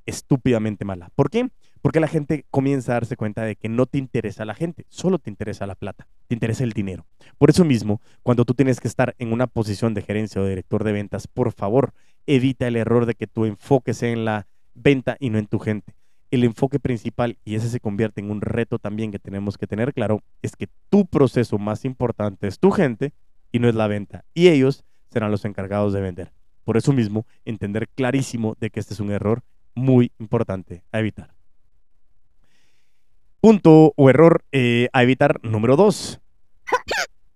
estúpidamente 0.05 0.85
mala. 0.85 1.09
¿Por 1.13 1.29
qué? 1.29 1.49
Porque 1.83 1.99
la 1.99 2.07
gente 2.07 2.45
comienza 2.49 2.93
a 2.93 2.95
darse 2.95 3.17
cuenta 3.17 3.43
de 3.43 3.57
que 3.57 3.67
no 3.67 3.85
te 3.85 3.97
interesa 3.97 4.45
la 4.45 4.55
gente, 4.55 4.85
solo 4.87 5.19
te 5.19 5.29
interesa 5.29 5.67
la 5.67 5.75
plata, 5.75 6.07
te 6.27 6.33
interesa 6.33 6.63
el 6.63 6.71
dinero. 6.71 7.05
Por 7.37 7.49
eso 7.49 7.65
mismo, 7.65 7.99
cuando 8.23 8.45
tú 8.45 8.53
tienes 8.53 8.79
que 8.79 8.87
estar 8.87 9.15
en 9.17 9.33
una 9.33 9.47
posición 9.47 9.93
de 9.93 10.01
gerencia 10.01 10.41
o 10.41 10.45
director 10.45 10.85
de 10.85 10.93
ventas, 10.93 11.27
por 11.27 11.51
favor, 11.51 11.93
evita 12.25 12.67
el 12.67 12.77
error 12.77 13.05
de 13.05 13.15
que 13.15 13.27
tu 13.27 13.43
enfoque 13.43 13.93
sea 13.93 14.11
en 14.11 14.23
la 14.23 14.47
venta 14.73 15.17
y 15.19 15.29
no 15.29 15.37
en 15.37 15.47
tu 15.47 15.59
gente. 15.59 15.93
El 16.31 16.45
enfoque 16.45 16.79
principal, 16.79 17.37
y 17.43 17.55
ese 17.55 17.67
se 17.67 17.81
convierte 17.81 18.21
en 18.21 18.31
un 18.31 18.39
reto 18.39 18.79
también 18.79 19.11
que 19.11 19.19
tenemos 19.19 19.57
que 19.57 19.67
tener 19.67 19.93
claro, 19.93 20.23
es 20.41 20.55
que 20.55 20.69
tu 20.89 21.05
proceso 21.05 21.57
más 21.57 21.83
importante 21.83 22.47
es 22.47 22.59
tu 22.59 22.71
gente 22.71 23.11
y 23.51 23.59
no 23.59 23.67
es 23.67 23.75
la 23.75 23.87
venta. 23.87 24.23
Y 24.33 24.47
ellos 24.47 24.85
serán 25.11 25.31
los 25.31 25.43
encargados 25.43 25.91
de 25.91 25.99
vender. 25.99 26.31
Por 26.63 26.77
eso 26.77 26.93
mismo, 26.93 27.25
entender 27.43 27.89
clarísimo 27.89 28.55
de 28.57 28.69
que 28.69 28.79
este 28.79 28.93
es 28.93 29.01
un 29.01 29.11
error 29.11 29.43
muy 29.75 30.13
importante 30.17 30.81
a 30.93 30.99
evitar. 30.99 31.33
Punto 33.43 33.91
o 33.97 34.09
error 34.09 34.45
eh, 34.53 34.87
a 34.93 35.03
evitar 35.03 35.41
número 35.43 35.75
dos. 35.75 36.21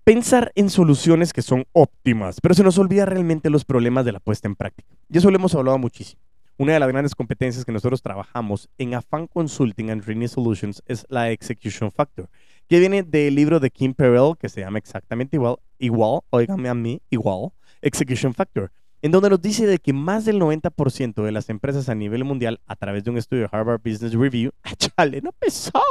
Pensar 0.05 0.53
en 0.55 0.69
soluciones 0.69 1.33
que 1.33 1.41
son 1.41 1.65
óptimas, 1.73 2.39
pero 2.39 2.55
se 2.55 2.63
nos 2.63 2.77
olvida 2.77 3.05
realmente 3.05 3.49
los 3.49 3.65
problemas 3.65 4.05
de 4.05 4.13
la 4.13 4.21
puesta 4.21 4.47
en 4.47 4.55
práctica. 4.55 4.87
Y 5.09 5.17
eso 5.17 5.29
lo 5.29 5.35
hemos 5.35 5.53
hablado 5.53 5.77
muchísimo. 5.77 6.21
Una 6.55 6.71
de 6.71 6.79
las 6.79 6.87
grandes 6.87 7.13
competencias 7.13 7.65
que 7.65 7.73
nosotros 7.73 8.01
trabajamos 8.01 8.69
en 8.77 8.93
Afan 8.93 9.27
Consulting 9.27 9.89
and 9.89 10.01
Training 10.01 10.29
Solutions 10.29 10.81
es 10.85 11.05
la 11.09 11.29
Execution 11.29 11.91
Factor, 11.91 12.29
que 12.69 12.79
viene 12.79 13.03
del 13.03 13.35
libro 13.35 13.59
de 13.59 13.69
Kim 13.69 13.93
Perel, 13.93 14.37
que 14.39 14.47
se 14.47 14.61
llama 14.61 14.77
exactamente 14.77 15.35
igual, 15.35 15.57
igual, 15.77 16.21
oígame 16.29 16.69
a 16.69 16.73
mí, 16.73 17.01
igual, 17.09 17.49
Execution 17.81 18.33
Factor 18.33 18.71
en 19.01 19.11
donde 19.11 19.29
nos 19.29 19.41
dice 19.41 19.67
de 19.67 19.77
que 19.77 19.93
más 19.93 20.25
del 20.25 20.39
90% 20.39 21.23
de 21.23 21.31
las 21.31 21.49
empresas 21.49 21.87
a 21.89 21.95
nivel 21.95 22.23
mundial, 22.23 22.59
a 22.65 22.75
través 22.75 23.03
de 23.03 23.11
un 23.11 23.17
estudio 23.17 23.43
de 23.43 23.49
Harvard 23.51 23.81
Business 23.83 24.13
Review, 24.13 24.51
chale, 24.77 25.21
no 25.21 25.31
pesó, 25.33 25.81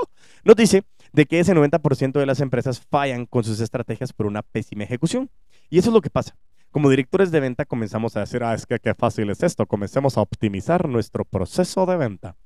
nos 0.45 0.57
dice 0.57 0.83
de 1.13 1.27
que 1.27 1.39
ese 1.39 1.55
90% 1.55 2.19
de 2.19 2.27
las 2.27 2.41
empresas 2.41 2.81
fallan 2.81 3.27
con 3.27 3.45
sus 3.45 3.61
estrategias 3.61 4.13
por 4.13 4.27
una 4.27 4.43
pésima 4.43 4.85
ejecución. 4.85 5.31
Y 5.71 5.79
eso 5.79 5.91
es 5.91 5.95
lo 5.95 6.01
que 6.01 6.11
pasa. 6.11 6.37
Como 6.71 6.91
directores 6.91 7.31
de 7.31 7.41
venta 7.41 7.65
comenzamos 7.65 8.17
a 8.17 8.21
decir, 8.21 8.43
ah, 8.43 8.55
es 8.55 8.67
que 8.67 8.79
qué 8.79 8.95
fácil 8.95 9.31
es 9.31 9.43
esto, 9.43 9.67
comencemos 9.67 10.19
a 10.19 10.21
optimizar 10.21 10.89
nuestro 10.89 11.25
proceso 11.25 11.87
de 11.87 11.97
venta. 11.97 12.37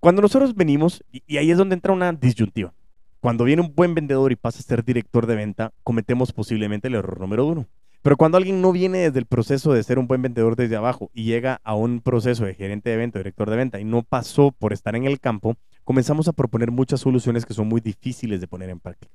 Cuando 0.00 0.22
nosotros 0.22 0.54
venimos, 0.54 1.04
y 1.10 1.36
ahí 1.36 1.50
es 1.50 1.58
donde 1.58 1.74
entra 1.74 1.92
una 1.92 2.12
disyuntiva, 2.12 2.72
cuando 3.20 3.44
viene 3.44 3.62
un 3.62 3.74
buen 3.74 3.94
vendedor 3.94 4.30
y 4.30 4.36
pasa 4.36 4.60
a 4.60 4.62
ser 4.62 4.84
director 4.84 5.26
de 5.26 5.34
venta, 5.34 5.72
cometemos 5.82 6.32
posiblemente 6.32 6.86
el 6.86 6.94
error 6.94 7.18
número 7.18 7.44
uno 7.44 7.66
pero 8.02 8.16
cuando 8.16 8.38
alguien 8.38 8.60
no 8.60 8.72
viene 8.72 8.98
desde 8.98 9.18
el 9.18 9.26
proceso 9.26 9.72
de 9.72 9.82
ser 9.82 9.98
un 9.98 10.06
buen 10.06 10.22
vendedor 10.22 10.56
desde 10.56 10.76
abajo 10.76 11.10
y 11.12 11.24
llega 11.24 11.60
a 11.64 11.74
un 11.74 12.00
proceso 12.00 12.44
de 12.44 12.54
gerente 12.54 12.90
de 12.90 12.96
venta, 12.96 13.18
director 13.18 13.50
de 13.50 13.56
venta 13.56 13.80
y 13.80 13.84
no 13.84 14.02
pasó 14.02 14.52
por 14.52 14.72
estar 14.72 14.94
en 14.94 15.04
el 15.04 15.20
campo, 15.20 15.56
comenzamos 15.84 16.28
a 16.28 16.32
proponer 16.32 16.70
muchas 16.70 17.00
soluciones 17.00 17.44
que 17.44 17.54
son 17.54 17.68
muy 17.68 17.80
difíciles 17.80 18.40
de 18.40 18.46
poner 18.46 18.70
en 18.70 18.78
práctica. 18.78 19.12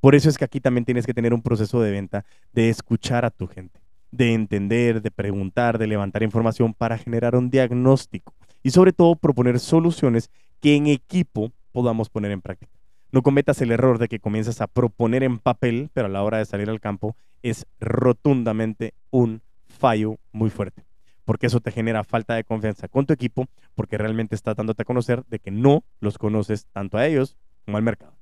Por 0.00 0.14
eso 0.14 0.28
es 0.28 0.36
que 0.36 0.44
aquí 0.44 0.60
también 0.60 0.84
tienes 0.84 1.06
que 1.06 1.14
tener 1.14 1.32
un 1.32 1.42
proceso 1.42 1.80
de 1.80 1.92
venta 1.92 2.24
de 2.52 2.68
escuchar 2.68 3.24
a 3.24 3.30
tu 3.30 3.46
gente, 3.46 3.80
de 4.10 4.32
entender, 4.32 5.00
de 5.00 5.10
preguntar, 5.10 5.78
de 5.78 5.86
levantar 5.86 6.22
información 6.22 6.74
para 6.74 6.98
generar 6.98 7.36
un 7.36 7.50
diagnóstico 7.50 8.34
y 8.62 8.70
sobre 8.70 8.92
todo 8.92 9.16
proponer 9.16 9.60
soluciones 9.60 10.30
que 10.60 10.74
en 10.74 10.88
equipo 10.88 11.52
podamos 11.72 12.08
poner 12.08 12.32
en 12.32 12.40
práctica. 12.40 12.72
No 13.12 13.22
cometas 13.22 13.60
el 13.62 13.70
error 13.70 13.98
de 13.98 14.08
que 14.08 14.18
comienzas 14.18 14.60
a 14.60 14.66
proponer 14.66 15.22
en 15.22 15.38
papel, 15.38 15.88
pero 15.92 16.06
a 16.06 16.10
la 16.10 16.22
hora 16.24 16.38
de 16.38 16.46
salir 16.46 16.68
al 16.68 16.80
campo 16.80 17.14
es 17.44 17.66
rotundamente 17.78 18.94
un 19.10 19.42
fallo 19.66 20.16
muy 20.32 20.48
fuerte. 20.48 20.84
Porque 21.26 21.46
eso 21.46 21.60
te 21.60 21.70
genera 21.70 22.02
falta 22.02 22.34
de 22.34 22.44
confianza 22.44 22.88
con 22.88 23.06
tu 23.06 23.12
equipo, 23.12 23.46
porque 23.74 23.98
realmente 23.98 24.34
estás 24.34 24.56
dándote 24.56 24.82
a 24.82 24.86
conocer 24.86 25.24
de 25.26 25.38
que 25.38 25.50
no 25.50 25.84
los 26.00 26.18
conoces 26.18 26.66
tanto 26.72 26.96
a 26.96 27.06
ellos 27.06 27.36
como 27.64 27.76
al 27.76 27.82
mercado. 27.82 28.16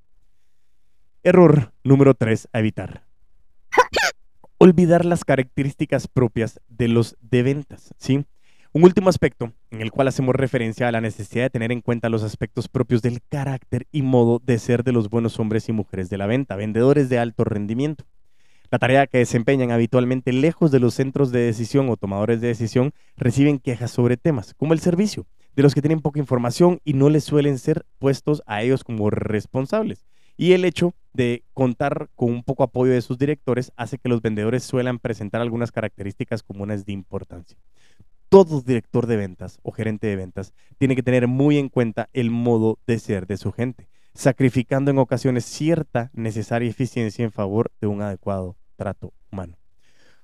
Error 1.23 1.73
número 1.85 2.15
3 2.15 2.49
a 2.53 2.59
evitar. 2.59 3.05
Olvidar 4.59 5.05
las 5.05 5.25
características 5.25 6.09
propias 6.09 6.61
de 6.69 6.89
los 6.89 7.17
de 7.21 7.45
ventas, 7.45 7.95
¿sí? 7.99 8.25
Un 8.73 8.85
último 8.85 9.09
aspecto 9.09 9.53
en 9.71 9.83
el 9.83 9.93
cual 9.93 10.09
hacemos 10.09 10.35
referencia 10.35 10.89
a 10.89 10.93
la 10.93 11.01
necesidad 11.01 11.45
de 11.45 11.51
tener 11.51 11.71
en 11.71 11.81
cuenta 11.81 12.09
los 12.09 12.25
aspectos 12.25 12.69
propios 12.69 13.03
del 13.03 13.21
carácter 13.23 13.87
y 13.93 14.03
modo 14.03 14.41
de 14.45 14.59
ser 14.59 14.83
de 14.83 14.93
los 14.93 15.11
buenos 15.11 15.39
hombres 15.39 15.69
y 15.69 15.73
mujeres 15.73 16.11
de 16.11 16.19
la 16.19 16.27
venta, 16.27 16.57
vendedores 16.57 17.09
de 17.09 17.19
alto 17.19 17.45
rendimiento. 17.45 18.05
La 18.73 18.79
tarea 18.79 19.07
que 19.07 19.19
desempeñan 19.19 19.71
habitualmente 19.71 20.33
lejos 20.33 20.71
de 20.71 20.81
los 20.81 20.95
centros 20.95 21.31
de 21.31 21.41
decisión 21.41 21.91
o 21.91 21.99
tomadores 21.99 22.41
de 22.41 22.49
decisión 22.49 22.95
reciben 23.19 23.59
quejas 23.59 23.91
sobre 23.91 24.17
temas, 24.17 24.55
como 24.55 24.73
el 24.73 24.81
servicio, 24.81 25.27
de 25.55 25.63
los 25.63 25.75
que 25.75 25.83
tienen 25.83 26.01
poca 26.01 26.19
información 26.19 26.81
y 26.83 26.95
no 26.95 27.11
les 27.11 27.23
suelen 27.23 27.59
ser 27.59 27.85
puestos 27.99 28.43
a 28.47 28.63
ellos 28.63 28.83
como 28.83 29.11
responsables. 29.11 30.07
Y 30.39 30.53
el 30.53 30.65
hecho 30.65 30.95
de 31.13 31.45
contar 31.53 32.09
con 32.15 32.31
un 32.31 32.43
poco 32.45 32.63
apoyo 32.63 32.95
de 32.95 33.03
sus 33.03 33.19
directores 33.19 33.73
hace 33.77 33.99
que 33.99 34.09
los 34.09 34.23
vendedores 34.23 34.65
suelan 34.65 34.99
presentar 34.99 35.43
algunas 35.43 35.71
características 35.71 36.43
comunes 36.43 36.87
de 36.87 36.95
importancia 36.95 37.59
todo 38.31 38.63
director 38.63 39.07
de 39.07 39.19
ventas 39.19 39.59
o 39.63 39.73
gerente 39.73 40.07
de 40.07 40.17
ventas 40.17 40.55
tiene 40.79 40.97
que 40.97 41.03
tener 41.03 41.29
muy 41.29 41.59
en 41.59 41.69
cuenta 41.69 42.09
el 42.15 42.31
modo 42.31 42.79
de 42.87 42.99
ser 42.99 43.27
de 43.27 43.37
su 43.37 43.53
gente, 43.53 43.91
sacrificando 44.15 44.91
en 44.91 44.97
ocasiones 44.97 45.45
cierta 45.45 46.11
necesaria 46.15 46.71
eficiencia 46.71 47.27
en 47.27 47.31
favor 47.31 47.71
de 47.79 47.89
un 47.89 48.01
adecuado 48.01 48.57
trato 48.83 49.13
humano. 49.31 49.57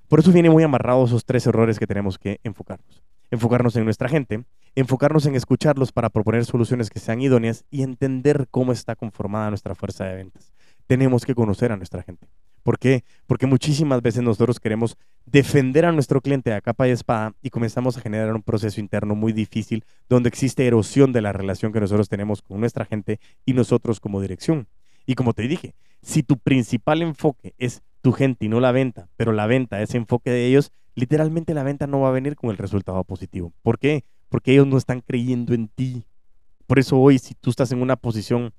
Por 0.08 0.18
eso 0.18 0.32
viene 0.32 0.50
muy 0.50 0.64
amarrado 0.64 1.04
esos 1.04 1.24
tres 1.24 1.46
errores 1.46 1.78
que 1.78 1.86
tenemos 1.86 2.18
que 2.18 2.40
enfocarnos. 2.42 3.02
Enfocarnos 3.30 3.76
en 3.76 3.84
nuestra 3.84 4.08
gente, 4.08 4.44
enfocarnos 4.74 5.26
en 5.26 5.36
escucharlos 5.36 5.92
para 5.92 6.08
proponer 6.08 6.44
soluciones 6.44 6.90
que 6.90 6.98
sean 6.98 7.20
idóneas 7.20 7.64
y 7.70 7.82
entender 7.82 8.48
cómo 8.50 8.72
está 8.72 8.96
conformada 8.96 9.50
nuestra 9.50 9.76
fuerza 9.76 10.06
de 10.06 10.16
ventas. 10.16 10.52
Tenemos 10.88 11.24
que 11.24 11.34
conocer 11.36 11.70
a 11.70 11.76
nuestra 11.76 12.02
gente. 12.02 12.26
¿Por 12.64 12.78
qué? 12.78 13.04
Porque 13.26 13.46
muchísimas 13.46 14.02
veces 14.02 14.22
nosotros 14.22 14.58
queremos 14.58 14.96
defender 15.24 15.84
a 15.84 15.92
nuestro 15.92 16.20
cliente 16.20 16.52
a 16.52 16.60
capa 16.60 16.88
y 16.88 16.90
espada 16.90 17.34
y 17.42 17.50
comenzamos 17.50 17.96
a 17.96 18.00
generar 18.00 18.34
un 18.34 18.42
proceso 18.42 18.80
interno 18.80 19.14
muy 19.14 19.32
difícil 19.32 19.84
donde 20.08 20.28
existe 20.28 20.66
erosión 20.66 21.12
de 21.12 21.20
la 21.20 21.32
relación 21.32 21.72
que 21.72 21.80
nosotros 21.80 22.08
tenemos 22.08 22.42
con 22.42 22.58
nuestra 22.58 22.84
gente 22.84 23.20
y 23.46 23.52
nosotros 23.52 24.00
como 24.00 24.20
dirección. 24.20 24.66
Y 25.06 25.14
como 25.14 25.32
te 25.32 25.42
dije, 25.42 25.74
si 26.02 26.22
tu 26.22 26.38
principal 26.38 27.02
enfoque 27.02 27.54
es 27.58 27.82
tu 28.00 28.12
gente 28.12 28.46
y 28.46 28.48
no 28.48 28.60
la 28.60 28.72
venta, 28.72 29.08
pero 29.16 29.32
la 29.32 29.46
venta 29.46 29.82
es 29.82 29.94
enfoque 29.94 30.30
de 30.30 30.46
ellos, 30.46 30.72
literalmente 30.94 31.54
la 31.54 31.62
venta 31.62 31.86
no 31.86 32.00
va 32.00 32.08
a 32.08 32.12
venir 32.12 32.36
con 32.36 32.50
el 32.50 32.56
resultado 32.56 33.02
positivo. 33.04 33.52
¿Por 33.62 33.78
qué? 33.78 34.04
Porque 34.28 34.52
ellos 34.52 34.66
no 34.66 34.76
están 34.76 35.00
creyendo 35.00 35.54
en 35.54 35.68
ti. 35.68 36.04
Por 36.66 36.78
eso 36.78 36.98
hoy, 36.98 37.18
si 37.18 37.34
tú 37.34 37.50
estás 37.50 37.72
en 37.72 37.80
una 37.80 37.96
posición 37.96 38.52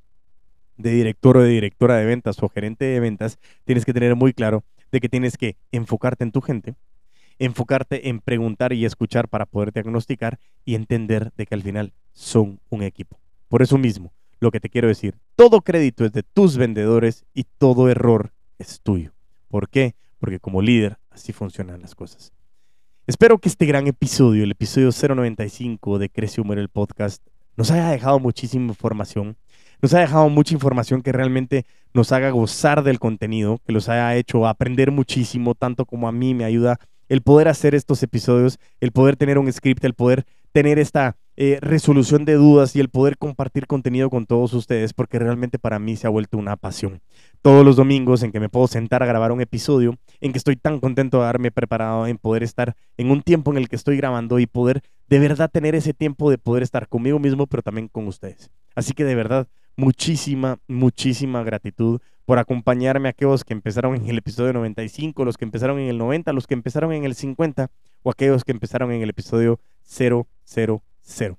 de 0.77 0.91
director 0.91 1.37
o 1.37 1.41
de 1.41 1.49
directora 1.49 1.97
de 1.97 2.05
ventas 2.05 2.41
o 2.41 2.49
gerente 2.49 2.85
de 2.85 2.99
ventas, 2.99 3.37
tienes 3.65 3.85
que 3.85 3.93
tener 3.93 4.15
muy 4.15 4.33
claro 4.33 4.63
de 4.91 4.99
que 4.99 5.09
tienes 5.09 5.37
que 5.37 5.57
enfocarte 5.71 6.23
en 6.23 6.31
tu 6.31 6.41
gente, 6.41 6.75
enfocarte 7.37 8.09
en 8.09 8.19
preguntar 8.19 8.73
y 8.73 8.85
escuchar 8.85 9.27
para 9.27 9.45
poder 9.45 9.71
diagnosticar 9.73 10.39
y 10.65 10.75
entender 10.75 11.31
de 11.35 11.45
que 11.45 11.55
al 11.55 11.61
final 11.61 11.93
son 12.13 12.59
un 12.69 12.83
equipo. 12.83 13.19
Por 13.49 13.61
eso 13.61 13.77
mismo, 13.77 14.13
lo 14.39 14.51
que 14.51 14.59
te 14.59 14.69
quiero 14.69 14.87
decir, 14.87 15.15
todo 15.35 15.61
crédito 15.61 16.05
es 16.05 16.13
de 16.13 16.23
tus 16.23 16.57
vendedores 16.57 17.25
y 17.33 17.43
todo 17.57 17.89
error 17.89 18.31
es 18.57 18.81
tuyo. 18.81 19.11
¿Por 19.49 19.67
qué? 19.67 19.95
Porque 20.19 20.39
como 20.39 20.61
líder 20.61 20.97
así 21.09 21.33
funcionan 21.33 21.81
las 21.81 21.95
cosas. 21.95 22.31
Espero 23.07 23.39
que 23.39 23.49
este 23.49 23.65
gran 23.65 23.87
episodio, 23.87 24.43
el 24.43 24.51
episodio 24.51 24.91
095 24.91 25.97
de 25.97 26.09
Crece 26.09 26.39
Humor 26.39 26.59
el 26.59 26.69
podcast, 26.69 27.25
nos 27.57 27.71
haya 27.71 27.89
dejado 27.89 28.19
muchísima 28.19 28.67
información, 28.67 29.35
nos 29.81 29.93
ha 29.95 29.99
dejado 29.99 30.29
mucha 30.29 30.53
información 30.53 31.01
que 31.01 31.11
realmente 31.11 31.65
nos 31.93 32.11
haga 32.11 32.29
gozar 32.29 32.83
del 32.83 32.99
contenido, 32.99 33.59
que 33.65 33.73
los 33.73 33.89
haya 33.89 34.15
hecho 34.15 34.47
aprender 34.47 34.91
muchísimo, 34.91 35.55
tanto 35.55 35.85
como 35.85 36.07
a 36.07 36.11
mí 36.11 36.35
me 36.35 36.45
ayuda 36.45 36.79
el 37.07 37.21
poder 37.21 37.47
hacer 37.47 37.73
estos 37.73 38.03
episodios, 38.03 38.59
el 38.79 38.91
poder 38.91 39.15
tener 39.15 39.39
un 39.39 39.51
script, 39.51 39.83
el 39.83 39.95
poder 39.95 40.25
tener 40.51 40.79
esta 40.79 41.17
eh, 41.41 41.57
resolución 41.61 42.25
de 42.25 42.33
dudas 42.33 42.75
y 42.75 42.81
el 42.81 42.89
poder 42.89 43.17
compartir 43.17 43.65
contenido 43.65 44.09
con 44.09 44.25
todos 44.25 44.53
ustedes, 44.53 44.91
porque 44.91 45.19
realmente 45.19 45.57
para 45.57 45.79
mí 45.79 45.95
se 45.95 46.05
ha 46.05 46.09
vuelto 46.09 46.37
una 46.37 46.57
pasión. 46.57 47.01
Todos 47.41 47.65
los 47.65 47.77
domingos 47.77 48.23
en 48.23 48.33
que 48.33 48.41
me 48.41 48.49
puedo 48.49 48.67
sentar 48.67 49.03
a 49.03 49.05
grabar 49.05 49.31
un 49.31 49.39
episodio, 49.39 49.95
en 50.19 50.33
que 50.33 50.37
estoy 50.37 50.57
tan 50.57 50.81
contento 50.81 51.19
de 51.19 51.23
haberme 51.23 51.51
preparado, 51.51 52.07
en 52.07 52.17
poder 52.17 52.43
estar 52.43 52.75
en 52.97 53.09
un 53.09 53.21
tiempo 53.21 53.51
en 53.51 53.57
el 53.57 53.69
que 53.69 53.77
estoy 53.77 53.95
grabando 53.95 54.37
y 54.39 54.47
poder 54.47 54.81
de 55.07 55.19
verdad 55.19 55.49
tener 55.49 55.75
ese 55.75 55.93
tiempo 55.93 56.29
de 56.29 56.37
poder 56.37 56.61
estar 56.61 56.89
conmigo 56.89 57.19
mismo, 57.19 57.47
pero 57.47 57.63
también 57.63 57.87
con 57.87 58.05
ustedes. 58.07 58.51
Así 58.75 58.91
que 58.91 59.05
de 59.05 59.15
verdad, 59.15 59.47
muchísima, 59.77 60.59
muchísima 60.67 61.41
gratitud 61.43 62.01
por 62.25 62.37
acompañarme 62.37 63.07
a 63.07 63.11
aquellos 63.11 63.43
que 63.43 63.53
empezaron 63.53 63.95
en 63.95 64.07
el 64.07 64.17
episodio 64.17 64.53
95, 64.53 65.25
los 65.25 65.37
que 65.37 65.45
empezaron 65.45 65.79
en 65.79 65.87
el 65.87 65.97
90, 65.97 66.31
los 66.33 66.45
que 66.45 66.53
empezaron 66.53 66.91
en 66.91 67.05
el 67.05 67.15
50 67.15 67.71
o 68.03 68.11
aquellos 68.11 68.43
que 68.43 68.51
empezaron 68.51 68.91
en 68.91 69.01
el 69.01 69.09
episodio 69.09 69.59
000. 69.89 71.37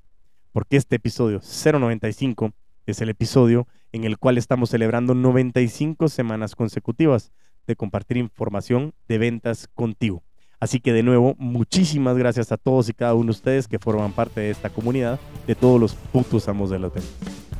Porque 0.52 0.76
este 0.76 0.96
episodio 0.96 1.40
095 1.40 2.52
es 2.86 3.00
el 3.00 3.08
episodio 3.08 3.66
en 3.92 4.04
el 4.04 4.18
cual 4.18 4.38
estamos 4.38 4.70
celebrando 4.70 5.14
95 5.14 6.08
semanas 6.08 6.54
consecutivas 6.54 7.32
de 7.66 7.76
compartir 7.76 8.16
información 8.16 8.92
de 9.08 9.18
ventas 9.18 9.68
contigo. 9.74 10.22
Así 10.58 10.80
que 10.80 10.92
de 10.92 11.02
nuevo, 11.02 11.34
muchísimas 11.38 12.18
gracias 12.18 12.52
a 12.52 12.58
todos 12.58 12.88
y 12.88 12.92
cada 12.92 13.14
uno 13.14 13.26
de 13.26 13.30
ustedes 13.30 13.66
que 13.66 13.78
forman 13.78 14.12
parte 14.12 14.40
de 14.40 14.50
esta 14.50 14.68
comunidad, 14.68 15.18
de 15.46 15.54
todos 15.54 15.80
los 15.80 15.94
putos 15.94 16.48
amos 16.48 16.68
de 16.70 16.78
los 16.78 16.92
ventas. 16.92 17.12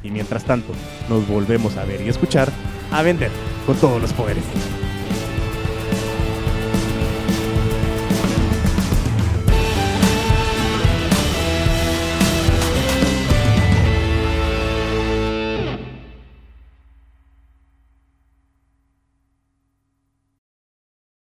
Y 0.02 0.10
mientras 0.10 0.44
tanto, 0.44 0.72
nos 1.08 1.26
volvemos 1.26 1.76
a 1.76 1.84
ver 1.84 2.00
y 2.02 2.08
escuchar 2.08 2.50
a 2.92 3.02
vender 3.02 3.30
con 3.66 3.76
todos 3.76 4.00
los 4.02 4.12
poderes. 4.12 4.44